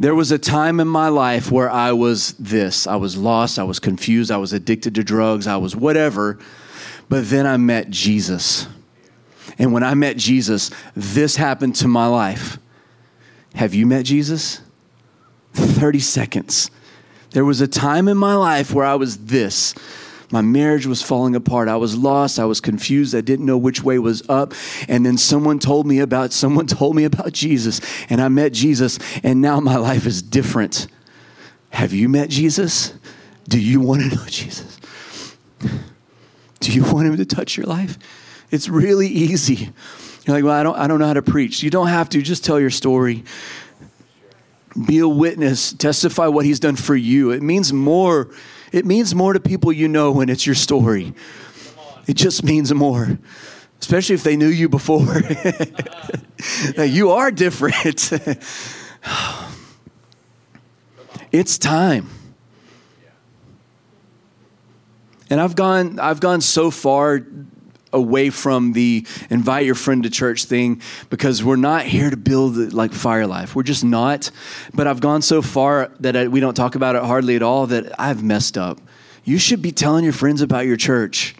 [0.00, 2.88] there was a time in my life where I was this.
[2.88, 3.56] I was lost.
[3.56, 4.32] I was confused.
[4.32, 5.46] I was addicted to drugs.
[5.46, 6.40] I was whatever.
[7.08, 8.66] But then I met Jesus.
[9.60, 12.58] And when I met Jesus, this happened to my life.
[13.56, 14.60] Have you met Jesus?
[15.54, 16.70] 30 seconds.
[17.30, 19.74] There was a time in my life where I was this.
[20.30, 21.68] My marriage was falling apart.
[21.68, 22.38] I was lost.
[22.38, 23.14] I was confused.
[23.14, 24.52] I didn't know which way was up.
[24.88, 28.98] And then someone told me about someone told me about Jesus and I met Jesus
[29.22, 30.86] and now my life is different.
[31.70, 32.92] Have you met Jesus?
[33.48, 34.78] Do you want to know Jesus?
[36.60, 37.98] Do you want him to touch your life?
[38.50, 39.70] It's really easy.
[40.26, 41.62] You're like, well, I don't, I don't know how to preach.
[41.62, 42.20] You don't have to.
[42.20, 43.22] Just tell your story.
[44.86, 45.72] Be a witness.
[45.72, 47.30] Testify what he's done for you.
[47.30, 48.30] It means more.
[48.72, 51.14] It means more to people you know when it's your story.
[52.08, 53.18] It just means more,
[53.80, 55.20] especially if they knew you before.
[56.84, 58.12] you are different.
[61.32, 62.08] it's time.
[65.30, 67.24] And I've gone, I've gone so far
[67.96, 70.80] away from the invite your friend to church thing
[71.10, 73.56] because we're not here to build like fire life.
[73.56, 74.30] We're just not.
[74.74, 77.66] But I've gone so far that I, we don't talk about it hardly at all
[77.68, 78.78] that I've messed up.
[79.24, 81.34] You should be telling your friends about your church.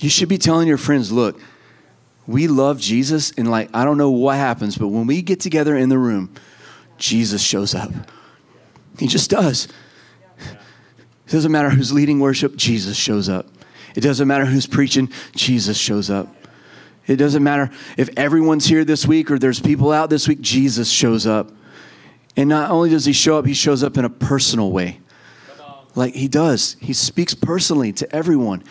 [0.00, 1.40] You should be telling your friends, look,
[2.26, 5.76] we love Jesus, and like, I don't know what happens, but when we get together
[5.76, 6.32] in the room,
[6.98, 7.90] Jesus shows up.
[8.98, 9.68] He just does.
[10.38, 13.46] It doesn't matter who's leading worship, Jesus shows up.
[13.94, 16.34] It doesn't matter who's preaching, Jesus shows up.
[17.06, 20.90] It doesn't matter if everyone's here this week or there's people out this week, Jesus
[20.90, 21.50] shows up.
[22.36, 25.00] And not only does he show up, he shows up in a personal way.
[25.94, 26.76] Like he does.
[26.80, 28.64] He speaks personally to everyone.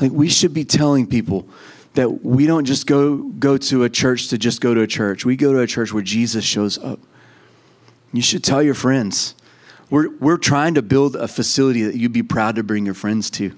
[0.00, 1.46] Like we should be telling people
[1.94, 5.24] that we don't just go go to a church to just go to a church.
[5.24, 7.00] We go to a church where Jesus shows up.
[8.12, 9.34] You should tell your friends.
[9.90, 13.30] We're, we're trying to build a facility that you'd be proud to bring your friends
[13.30, 13.56] to.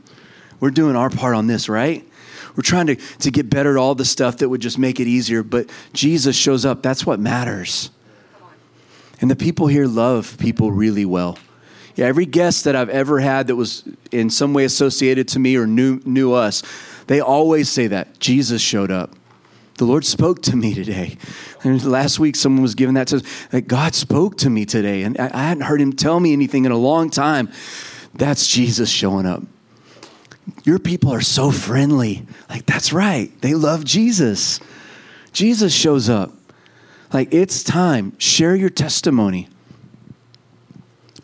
[0.60, 2.06] We're doing our part on this, right?
[2.56, 5.06] We're trying to, to get better at all the stuff that would just make it
[5.06, 6.82] easier, but Jesus shows up.
[6.82, 7.90] That's what matters.
[9.20, 11.38] And the people here love people really well.
[11.94, 15.56] Yeah, every guest that I've ever had that was in some way associated to me
[15.56, 16.62] or knew, knew us,
[17.06, 19.14] they always say that Jesus showed up.
[19.78, 21.16] The Lord spoke to me today.
[21.64, 23.46] And last week, someone was giving that to us.
[23.50, 26.64] that God spoke to me today, and I, I hadn't heard Him tell me anything
[26.64, 27.50] in a long time.
[28.14, 29.42] That's Jesus showing up.
[30.64, 32.26] Your people are so friendly.
[32.48, 33.30] Like, that's right.
[33.40, 34.60] They love Jesus.
[35.32, 36.32] Jesus shows up.
[37.12, 38.18] Like, it's time.
[38.18, 39.48] Share your testimony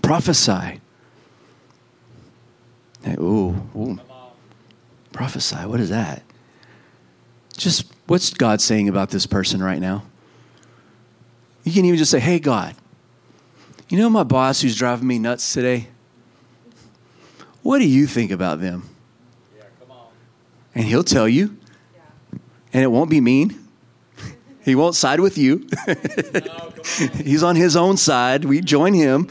[0.07, 0.81] prophesy.
[3.03, 3.99] Hey, ooh, ooh.
[5.13, 5.57] Prophesy.
[5.57, 6.23] What is that?
[7.57, 10.05] Just what's God saying about this person right now?
[11.65, 12.77] You can even just say, hey, God,
[13.89, 15.89] you know my boss who's driving me nuts today?
[17.63, 18.89] What do you think about them?
[20.77, 21.57] And he'll tell you.
[22.73, 23.59] And it won't be mean.
[24.63, 25.67] He won't side with you.
[27.15, 28.45] He's on his own side.
[28.45, 29.29] We join him.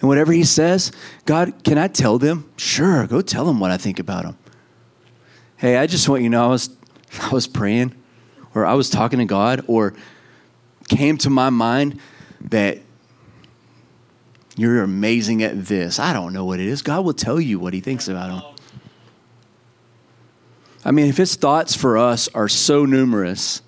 [0.00, 0.92] And whatever he says,
[1.24, 2.50] God, can I tell them?
[2.56, 4.36] Sure, go tell them what I think about them.
[5.56, 6.68] Hey, I just want you to know I was,
[7.20, 7.94] I was praying,
[8.54, 9.94] or I was talking to God, or
[10.88, 11.98] came to my mind
[12.42, 12.78] that
[14.56, 15.98] you're amazing at this.
[15.98, 16.82] I don't know what it is.
[16.82, 18.59] God will tell you what he thinks about them.
[20.84, 23.62] I mean, if his thoughts for us are so numerous,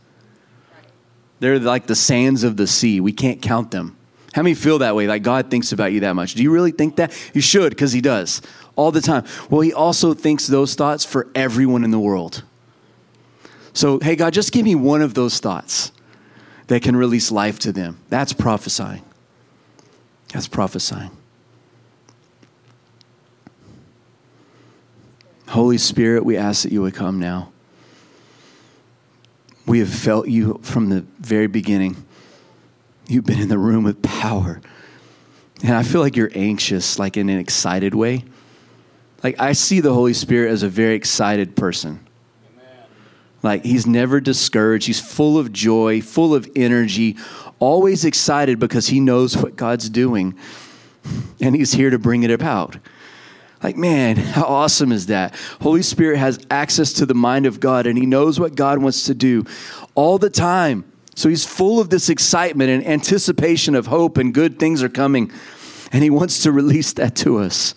[1.40, 3.00] they're like the sands of the sea.
[3.00, 3.96] We can't count them.
[4.32, 5.06] How many feel that way?
[5.06, 6.34] Like God thinks about you that much?
[6.34, 7.12] Do you really think that?
[7.34, 8.40] You should, because He does
[8.76, 9.24] all the time.
[9.50, 12.42] Well, He also thinks those thoughts for everyone in the world.
[13.74, 15.92] So, hey, God, just give me one of those thoughts
[16.68, 17.98] that can release life to them.
[18.08, 19.02] That's prophesying.
[20.32, 21.10] That's prophesying.
[25.52, 27.52] Holy Spirit, we ask that you would come now.
[29.66, 32.06] We have felt you from the very beginning.
[33.06, 34.62] You've been in the room with power.
[35.62, 38.24] And I feel like you're anxious, like in an excited way.
[39.22, 42.00] Like I see the Holy Spirit as a very excited person.
[42.54, 42.86] Amen.
[43.42, 44.86] Like he's never discouraged.
[44.86, 47.18] He's full of joy, full of energy,
[47.58, 50.34] always excited because he knows what God's doing.
[51.42, 52.78] And he's here to bring it about.
[53.62, 55.34] Like, man, how awesome is that?
[55.60, 59.04] Holy Spirit has access to the mind of God and he knows what God wants
[59.06, 59.44] to do
[59.94, 60.84] all the time.
[61.14, 65.30] So he's full of this excitement and anticipation of hope and good things are coming.
[65.92, 67.74] And he wants to release that to us.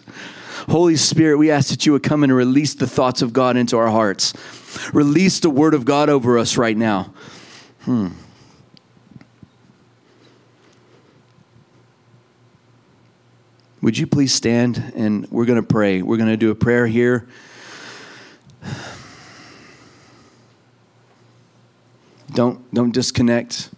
[0.70, 3.78] Holy Spirit, we ask that you would come and release the thoughts of God into
[3.78, 4.34] our hearts.
[4.94, 7.14] Release the word of God over us right now.
[7.82, 8.10] Hmm.
[13.86, 16.02] Would you please stand and we're going to pray.
[16.02, 17.28] We're going to do a prayer here.
[22.34, 23.70] Don't, don't disconnect.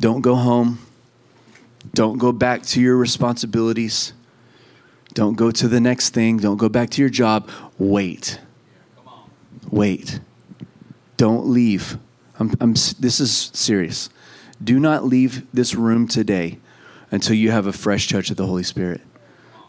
[0.00, 0.78] Don't go home.
[1.92, 4.14] Don't go back to your responsibilities.
[5.12, 6.38] Don't go to the next thing.
[6.38, 7.50] Don't go back to your job.
[7.78, 8.40] Wait.
[9.70, 10.18] Wait.
[11.18, 11.98] Don't leave.
[12.40, 14.08] I'm, I'm, this is serious.
[14.64, 16.58] Do not leave this room today
[17.12, 19.02] until you have a fresh touch of the Holy Spirit.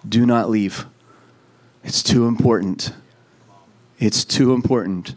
[0.07, 0.85] Do not leave.
[1.83, 2.93] It's too important.
[3.99, 5.15] It's too important.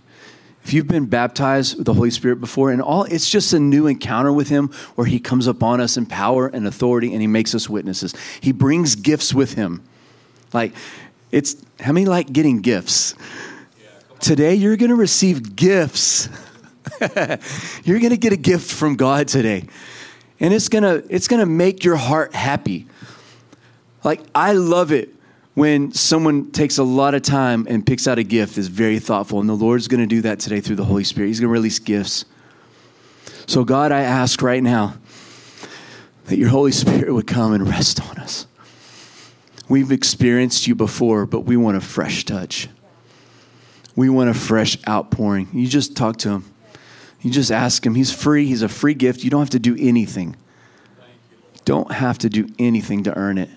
[0.64, 3.86] If you've been baptized with the Holy Spirit before, and all it's just a new
[3.86, 7.54] encounter with Him where He comes upon us in power and authority and He makes
[7.54, 8.12] us witnesses.
[8.40, 9.84] He brings gifts with Him.
[10.52, 10.72] Like,
[11.30, 13.14] it's how many like getting gifts?
[14.18, 16.28] Today, you're going to receive gifts.
[17.84, 19.66] you're going to get a gift from God today.
[20.40, 22.86] And it's to it's to make your heart happy.
[24.04, 25.14] Like, I love it
[25.54, 29.40] when someone takes a lot of time and picks out a gift is very thoughtful
[29.40, 32.26] and the lord's to do that today through the holy spirit he's to release gifts
[33.46, 34.94] so god i ask right now
[36.26, 38.46] that your holy spirit would come and rest on us
[39.68, 42.68] We've experienced you before, but we want a fresh touch.
[43.96, 45.48] We want a fresh outpouring.
[45.52, 46.44] You just talk to him.
[47.26, 47.96] You just ask him.
[47.96, 48.46] He's free.
[48.46, 49.24] He's a free gift.
[49.24, 50.36] You don't have to do anything.
[51.64, 53.50] Don't have to do anything to earn it.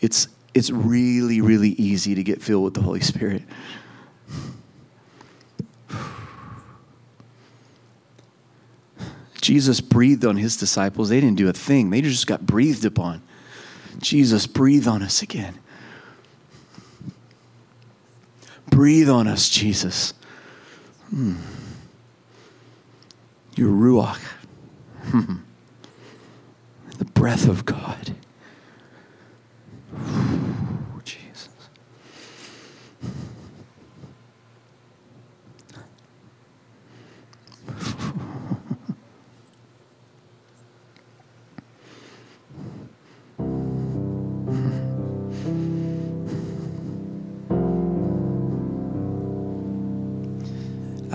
[0.00, 3.44] It's it's really really easy to get filled with the Holy Spirit.
[9.40, 11.10] Jesus breathed on his disciples.
[11.10, 11.90] They didn't do a thing.
[11.90, 13.22] They just got breathed upon.
[14.00, 15.60] Jesus, breathe on us again.
[18.68, 20.12] Breathe on us, Jesus.
[21.10, 21.36] Hmm.
[23.58, 24.20] Your Ruach.
[25.10, 25.38] Hmm.
[26.98, 28.14] The breath of God.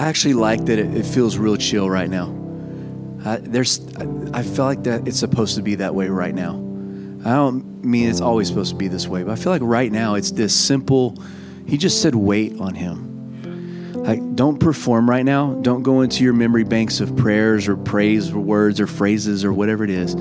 [0.03, 2.25] I actually like that it, it feels real chill right now.
[3.23, 6.55] I, there's, I, I feel like that it's supposed to be that way right now.
[7.25, 9.89] I don't mean it's always supposed to be this way, but I feel like right
[9.89, 11.17] now it's this simple.
[11.65, 13.93] He just said, wait on him.
[13.93, 15.53] Like, don't perform right now.
[15.61, 19.53] Don't go into your memory banks of prayers or praise or words or phrases or
[19.53, 20.15] whatever it is.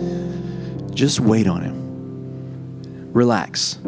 [0.94, 3.10] Just wait on him.
[3.12, 3.80] Relax.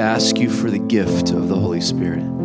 [0.00, 2.24] Ask you for the gift of the Holy Spirit.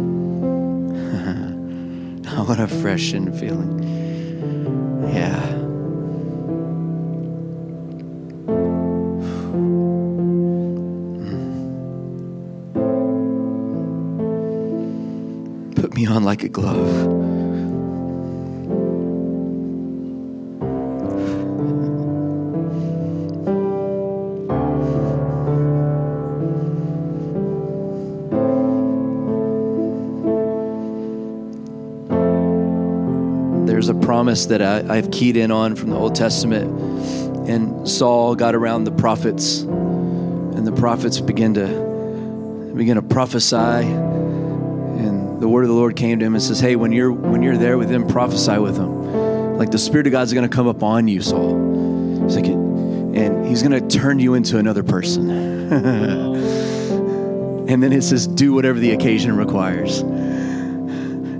[2.37, 3.81] Oh, what a fresh and feeling.
[5.13, 5.39] Yeah.
[15.75, 16.84] Put me on like a glove.
[34.35, 37.49] Promise that I, I've keyed in on from the Old Testament.
[37.49, 43.55] And Saul got around the prophets, and the prophets began to begin to prophesy.
[43.55, 47.43] And the word of the Lord came to him and says, Hey, when you're when
[47.43, 49.57] you're there with them, prophesy with them.
[49.57, 51.55] Like the Spirit of God's gonna come up on you, Saul.
[52.23, 55.29] He's like, and he's gonna turn you into another person.
[57.69, 60.03] and then it says, do whatever the occasion requires.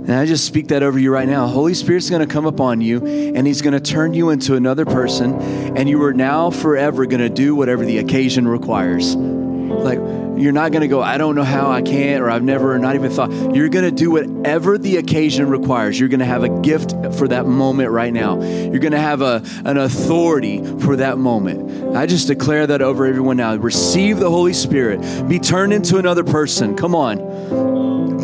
[0.06, 1.48] And I just speak that over you right now.
[1.48, 4.84] Holy Spirit's going to come upon you and he's going to turn you into another
[4.84, 5.34] person
[5.76, 9.16] and you are now forever going to do whatever the occasion requires.
[9.16, 9.98] Like
[10.38, 12.94] you're not going to go, I don't know how I can't, or I've never, not
[12.94, 13.32] even thought.
[13.52, 15.98] You're going to do whatever the occasion requires.
[15.98, 18.40] You're going to have a gift for that moment right now.
[18.40, 21.96] You're going to have a, an authority for that moment.
[21.96, 23.56] I just declare that over everyone now.
[23.56, 25.26] Receive the Holy Spirit.
[25.28, 26.76] Be turned into another person.
[26.76, 27.75] Come on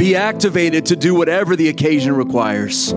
[0.02, 2.92] be activated to do whatever the occasion requires.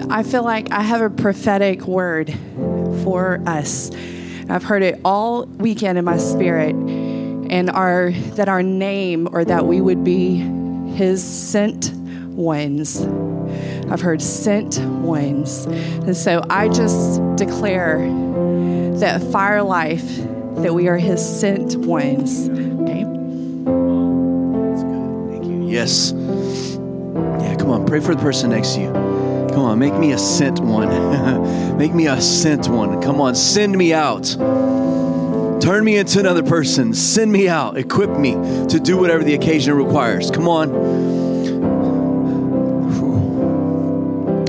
[0.00, 2.34] Um, I feel like I have a prophetic word
[3.02, 3.90] for us.
[4.48, 9.66] I've heard it all weekend in my spirit, and our that our name or that
[9.66, 10.36] we would be
[10.94, 11.92] His sent
[12.30, 13.00] ones.
[13.90, 17.98] I've heard sent ones, and so I just declare
[18.98, 20.06] that fire life
[20.56, 22.48] that we are His sent ones.
[22.48, 23.04] Okay.
[25.72, 26.12] Yes.
[26.12, 27.56] Yeah.
[27.56, 27.86] Come on.
[27.86, 29.03] Pray for the person next to you.
[29.54, 31.78] Come on, make me a sent one.
[31.78, 33.00] make me a sent one.
[33.00, 34.24] Come on, send me out.
[35.60, 36.92] Turn me into another person.
[36.92, 37.76] Send me out.
[37.76, 40.28] Equip me to do whatever the occasion requires.
[40.32, 40.74] Come on.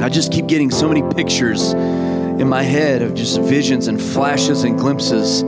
[0.02, 4.64] I just keep getting so many pictures in my head of just visions and flashes
[4.64, 5.44] and glimpses.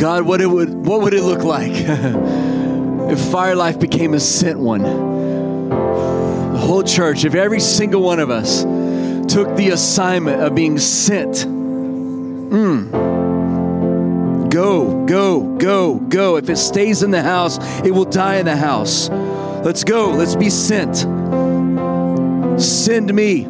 [0.00, 1.72] God, what it would what would it look like
[3.10, 5.15] if Fire Life became a sent one?
[6.66, 8.62] Whole church, if every single one of us
[9.32, 12.90] took the assignment of being sent, mm,
[14.50, 16.36] go, go, go, go.
[16.36, 19.08] If it stays in the house, it will die in the house.
[19.08, 20.10] Let's go.
[20.10, 20.96] Let's be sent.
[22.60, 23.46] Send me.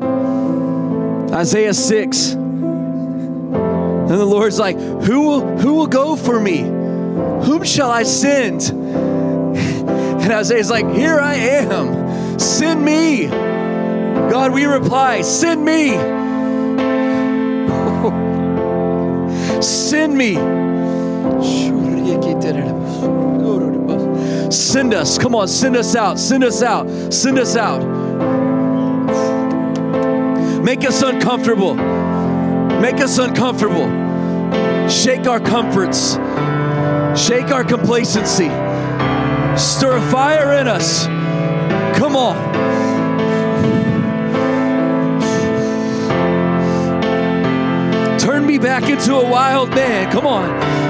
[1.32, 2.32] Isaiah 6.
[2.32, 6.58] And the Lord's like, who will, who will go for me?
[6.60, 8.72] Whom shall I send?
[10.26, 12.05] And Isaiah's like, Here I am.
[12.38, 13.26] Send me.
[13.26, 15.92] God, we reply, Send me.
[19.62, 20.34] Send me.
[24.50, 25.18] Send us.
[25.18, 26.18] Come on, send us out.
[26.18, 27.12] Send us out.
[27.12, 27.82] Send us out.
[30.62, 31.74] Make us uncomfortable.
[31.74, 33.86] Make us uncomfortable.
[34.88, 36.14] Shake our comforts.
[37.20, 38.48] Shake our complacency.
[39.56, 41.06] Stir a fire in us.
[41.96, 42.36] Come on.
[48.18, 50.12] Turn me back into a wild man.
[50.12, 50.85] Come on.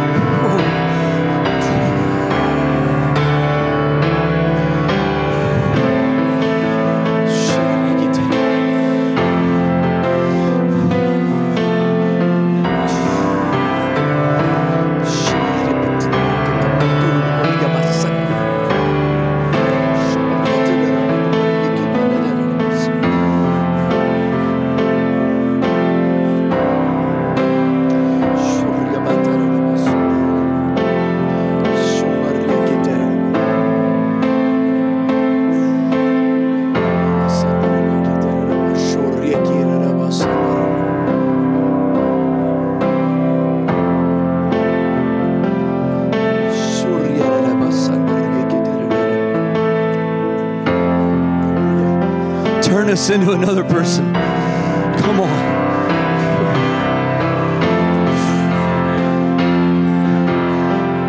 [52.96, 54.10] Us into another person.
[54.14, 55.28] Come on.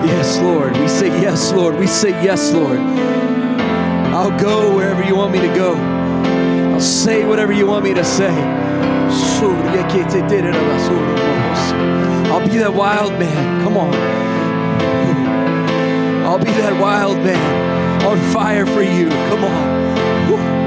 [0.05, 0.75] Yes, Lord.
[0.75, 1.79] We say yes, Lord.
[1.79, 2.79] We say yes, Lord.
[4.11, 5.75] I'll go wherever you want me to go.
[6.73, 8.35] I'll say whatever you want me to say.
[12.29, 13.63] I'll be that wild man.
[13.63, 13.93] Come on.
[16.25, 19.07] I'll be that wild man on fire for you.
[19.07, 20.66] Come on.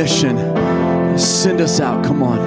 [0.00, 1.18] permission.
[1.18, 2.04] Send us out.
[2.04, 2.38] Come on.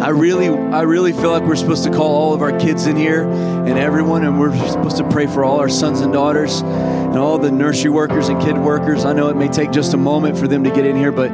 [0.00, 2.96] I really, I really feel like we're supposed to call all of our kids in
[2.96, 6.62] here and everyone, and we're supposed to pray for all our sons and daughters
[7.08, 9.04] and all the nursery workers and kid workers.
[9.04, 11.30] I know it may take just a moment for them to get in here, but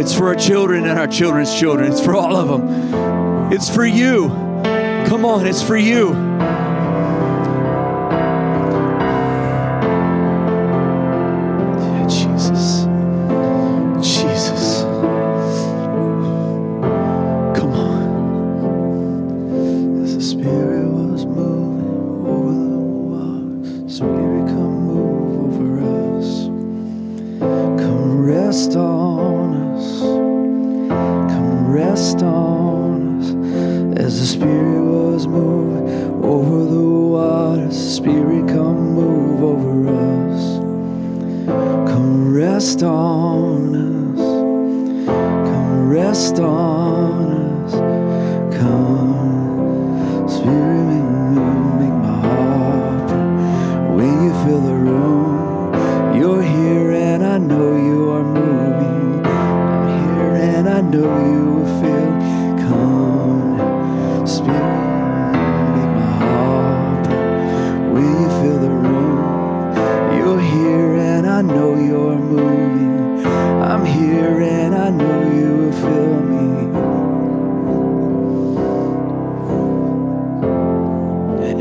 [0.00, 1.90] it's for our children and our children's children.
[1.90, 3.52] It's for all of them.
[3.52, 4.28] It's for you.
[5.08, 6.29] Come on, it's for you.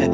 [0.02, 0.08] It's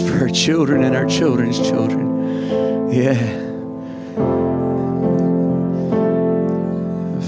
[0.00, 2.90] for our children and our children's children.
[2.90, 3.14] Yeah.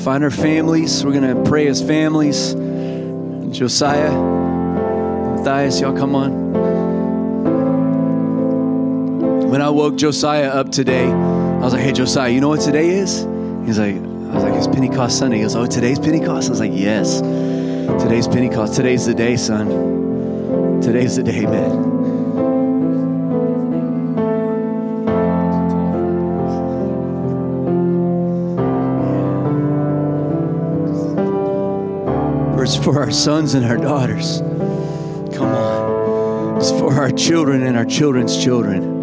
[0.03, 1.05] Find our families.
[1.05, 2.55] We're going to pray as families.
[3.57, 4.11] Josiah,
[5.37, 6.56] Matthias, y'all come on.
[9.57, 12.91] When I woke Josiah up today, I was like, hey, Josiah, you know what today
[12.91, 13.21] is?
[13.65, 15.39] He's like, I was like, it's Pentecost Sunday.
[15.39, 16.49] He goes, oh, today's Pentecost?
[16.49, 17.23] I was like, yes.
[18.03, 18.75] Today's Pentecost.
[18.75, 20.83] Today's the day, son.
[20.83, 21.95] Today's the day, man.
[32.61, 34.41] It's for our sons and our daughters.
[35.35, 36.59] Come on.
[36.59, 38.96] It's for our children and our children's children.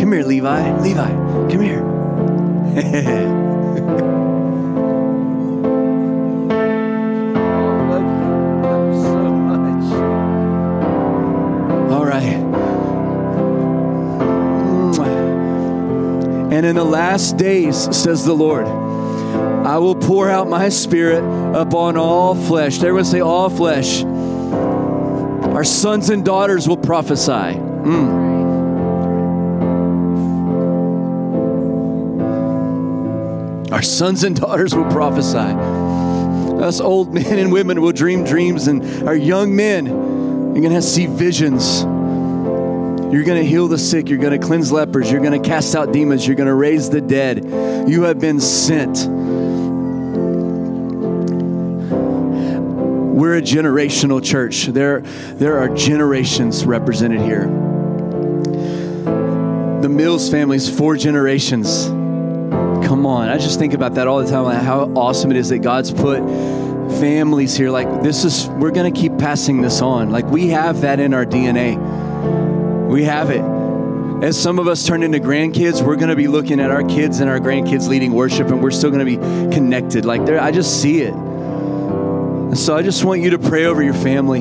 [0.00, 0.80] Come here, Levi.
[0.80, 1.08] Levi,
[1.50, 1.82] come here.
[11.90, 12.22] All right.
[16.50, 21.22] And in the last days, says the Lord, I will pour out my spirit
[21.54, 22.78] upon all flesh.
[22.78, 24.02] Everyone say, all flesh.
[24.02, 27.30] Our sons and daughters will prophesy.
[27.30, 28.29] Mm.
[33.72, 35.38] Our sons and daughters will prophesy.
[35.38, 40.82] Us old men and women will dream dreams, and our young men are going to
[40.82, 41.82] see visions.
[43.12, 44.08] You're going to heal the sick.
[44.08, 45.10] You're going to cleanse lepers.
[45.10, 46.26] You're going to cast out demons.
[46.26, 47.44] You're going to raise the dead.
[47.88, 49.06] You have been sent.
[53.20, 54.66] We're a generational church.
[54.66, 57.46] There, there are generations represented here.
[59.82, 61.99] The Mills family is four generations.
[62.90, 63.28] Come on.
[63.28, 65.92] I just think about that all the time, like how awesome it is that God's
[65.92, 66.18] put
[66.98, 67.70] families here.
[67.70, 70.10] Like, this is, we're going to keep passing this on.
[70.10, 71.78] Like, we have that in our DNA.
[72.88, 73.42] We have it.
[74.24, 77.20] As some of us turn into grandkids, we're going to be looking at our kids
[77.20, 80.04] and our grandkids leading worship, and we're still going to be connected.
[80.04, 81.14] Like, there, I just see it.
[81.14, 84.40] And so I just want you to pray over your family.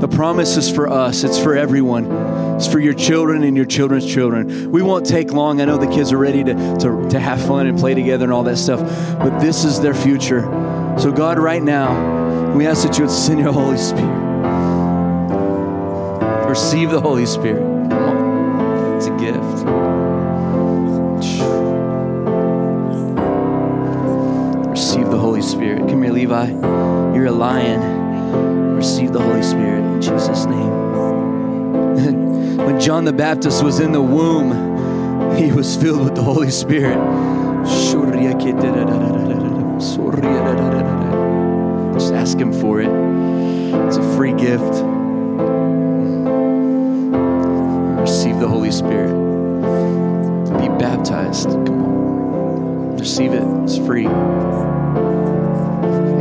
[0.00, 2.10] The promise is for us, it's for everyone.
[2.56, 4.70] It's for your children and your children's children.
[4.70, 5.60] We won't take long.
[5.60, 8.32] I know the kids are ready to, to, to have fun and play together and
[8.32, 8.80] all that stuff,
[9.18, 10.42] but this is their future.
[10.98, 14.26] So, God, right now, we ask that you would send your Holy Spirit.
[16.48, 17.62] Receive the Holy Spirit.
[17.90, 19.40] Come on, it's a gift.
[24.70, 25.88] Receive the Holy Spirit.
[25.88, 26.50] Come here, Levi.
[27.14, 28.76] You're a lion.
[28.76, 30.86] Receive the Holy Spirit in Jesus' name.
[32.58, 34.75] when John the Baptist was in the womb,
[35.44, 36.96] he was filled with the Holy Spirit.
[41.94, 42.88] Just ask him for it.
[43.86, 44.62] It's a free gift.
[48.00, 49.12] Receive the Holy Spirit.
[50.60, 51.48] Be baptized.
[51.48, 52.96] Come on.
[52.98, 53.42] Receive it.
[53.64, 54.06] It's free.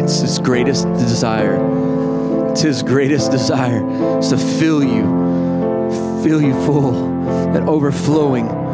[0.03, 1.57] It's his greatest desire.
[2.51, 5.03] It's his greatest desire is to fill you,
[6.23, 6.95] fill you full,
[7.55, 8.64] and overflowing.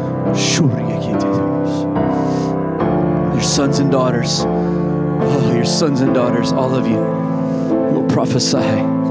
[3.32, 9.01] Your sons and daughters, oh, your sons and daughters, all of you will prophesy.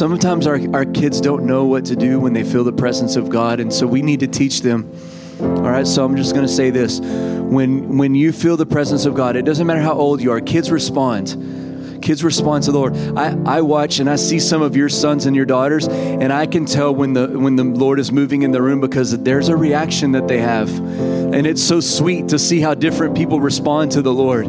[0.00, 3.28] Sometimes our, our kids don't know what to do when they feel the presence of
[3.28, 4.90] God, and so we need to teach them.
[5.38, 7.00] All right, so I'm just going to say this.
[7.00, 10.40] When, when you feel the presence of God, it doesn't matter how old you are,
[10.40, 12.00] kids respond.
[12.02, 12.96] Kids respond to the Lord.
[13.14, 16.46] I, I watch and I see some of your sons and your daughters, and I
[16.46, 19.56] can tell when the when the Lord is moving in the room because there's a
[19.56, 20.70] reaction that they have.
[20.78, 24.46] And it's so sweet to see how different people respond to the Lord.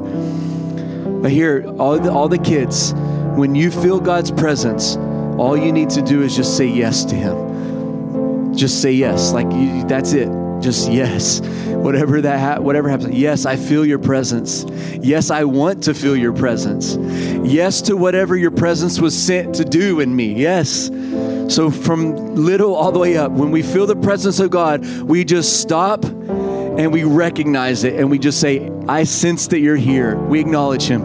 [1.21, 2.93] But here, all the, all the kids,
[3.35, 4.97] when you feel God's presence,
[5.39, 8.55] all you need to do is just say yes to Him.
[8.55, 9.31] Just say yes.
[9.31, 10.29] Like you, that's it.
[10.61, 11.39] Just yes.
[11.41, 13.15] Whatever that ha- whatever happens.
[13.15, 14.65] Yes, I feel your presence.
[15.01, 16.95] Yes, I want to feel your presence.
[17.43, 20.33] Yes to whatever your presence was sent to do in me.
[20.33, 20.91] Yes.
[21.53, 25.25] So from little all the way up, when we feel the presence of God, we
[25.25, 30.15] just stop and we recognize it and we just say, I sense that you're here.
[30.15, 31.01] We acknowledge Him.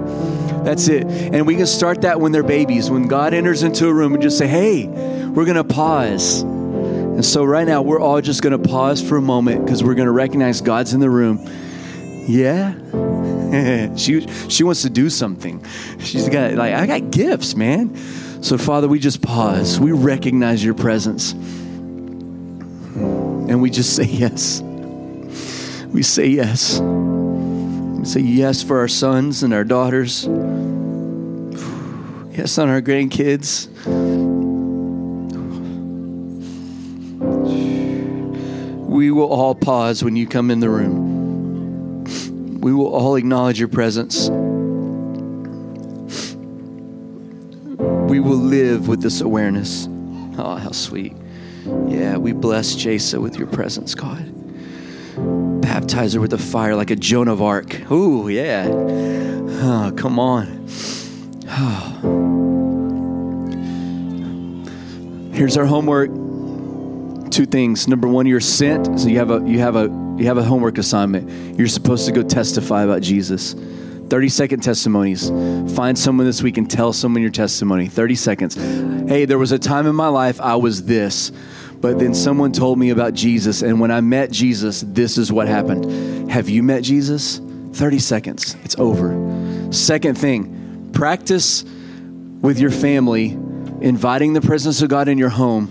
[0.67, 1.07] That's it.
[1.07, 2.91] And we can start that when they're babies.
[2.91, 6.43] When God enters into a room and just say, hey, we're going to pause.
[6.43, 9.95] And so right now, we're all just going to pause for a moment because we're
[9.95, 11.39] going to recognize God's in the room.
[12.27, 12.75] Yeah.
[13.97, 15.65] she she wants to do something.
[16.01, 17.95] She's got like I got gifts, man.
[18.43, 19.79] So Father, we just pause.
[19.79, 21.31] We recognize your presence.
[22.97, 24.63] And we just say yes.
[24.63, 26.81] We say yes.
[26.81, 30.27] We say yes for our sons and our daughters.
[32.37, 33.69] Yes, on our grandkids.
[38.87, 42.05] We will all pause when you come in the room.
[42.61, 44.29] We will all acknowledge your presence.
[47.79, 49.89] We will live with this awareness.
[50.37, 51.15] Oh, how sweet.
[51.87, 54.31] Yeah, we bless Jasa with your presence, God.
[55.63, 57.91] Baptize her with the fire like a Joan of Arc.
[57.91, 58.69] Ooh, yeah.
[58.69, 60.67] Oh, come on.
[65.33, 66.11] Here's our homework.
[67.31, 67.89] Two things.
[67.89, 69.01] Number one, you're sent.
[69.01, 69.85] So you have a you have a
[70.19, 71.59] you have a homework assignment.
[71.59, 73.55] You're supposed to go testify about Jesus.
[73.55, 75.31] 30 second testimonies.
[75.75, 77.89] Find someone this week and tell someone your testimony.
[77.89, 78.55] 30 seconds.
[79.09, 81.33] Hey, there was a time in my life I was this,
[81.81, 85.49] but then someone told me about Jesus, and when I met Jesus, this is what
[85.49, 86.31] happened.
[86.31, 87.41] Have you met Jesus?
[87.73, 88.57] 30 seconds.
[88.63, 89.73] It's over.
[89.73, 90.66] Second thing,
[90.97, 91.63] practice
[92.41, 93.33] with your family
[93.83, 95.71] inviting the presence of God in your home,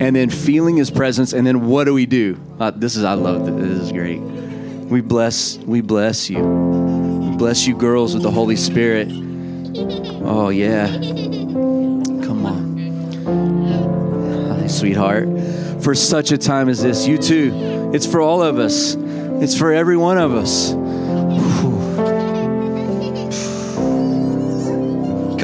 [0.00, 1.34] and then feeling His presence.
[1.34, 2.40] And then what do we do?
[2.58, 3.54] Uh, this is I love this.
[3.54, 4.20] This is great.
[4.20, 6.42] We bless we bless you.
[7.36, 9.08] Bless you, girls, with the Holy Spirit.
[9.10, 10.86] Oh yeah.
[10.86, 12.78] Come on,
[14.60, 15.28] Hi, sweetheart.
[15.82, 17.90] For such a time as this, you too.
[17.92, 18.94] It's for all of us.
[18.96, 20.72] It's for every one of us.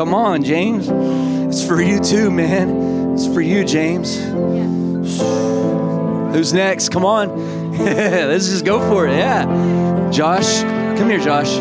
[0.00, 0.88] Come on, James.
[0.88, 3.12] It's for you too, man.
[3.12, 4.16] It's for you, James.
[6.34, 6.88] Who's next?
[6.88, 7.28] Come on.
[7.78, 9.10] Let's just go for it.
[9.10, 9.44] Yeah.
[10.10, 10.62] Josh,
[10.98, 11.54] come here, Josh.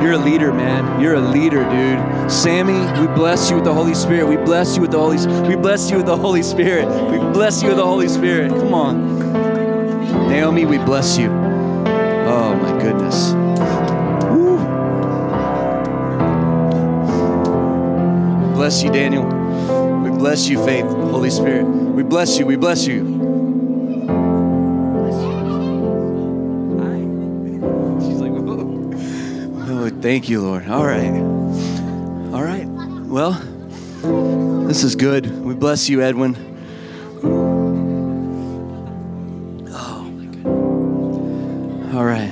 [0.00, 1.00] You're a leader, man.
[1.00, 2.30] You're a leader, dude.
[2.30, 4.28] Sammy, we bless you with the Holy Spirit.
[4.28, 6.86] We bless you with the Holy We bless you with the Holy Spirit.
[7.10, 8.50] We bless you with the Holy Spirit.
[8.50, 10.28] Come on.
[10.28, 11.41] Naomi, we bless you.
[18.72, 19.24] Bless you, Daniel.
[20.02, 21.64] We bless you, Faith, Holy Spirit.
[21.64, 22.46] We bless you.
[22.46, 23.00] We bless you.
[28.00, 28.32] She's like,
[29.68, 30.66] Oh, thank you, Lord.
[30.68, 31.12] All right.
[32.32, 32.64] All right.
[32.64, 33.32] Well,
[34.66, 35.44] this is good.
[35.44, 36.34] We bless you, Edwin.
[39.68, 40.08] Oh.
[41.94, 42.30] All right.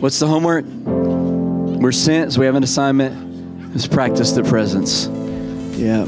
[0.00, 0.64] What's the homework?
[0.64, 3.74] We're sent, so we have an assignment.
[3.74, 5.10] Let's practice the presence.
[5.76, 6.06] Yeah.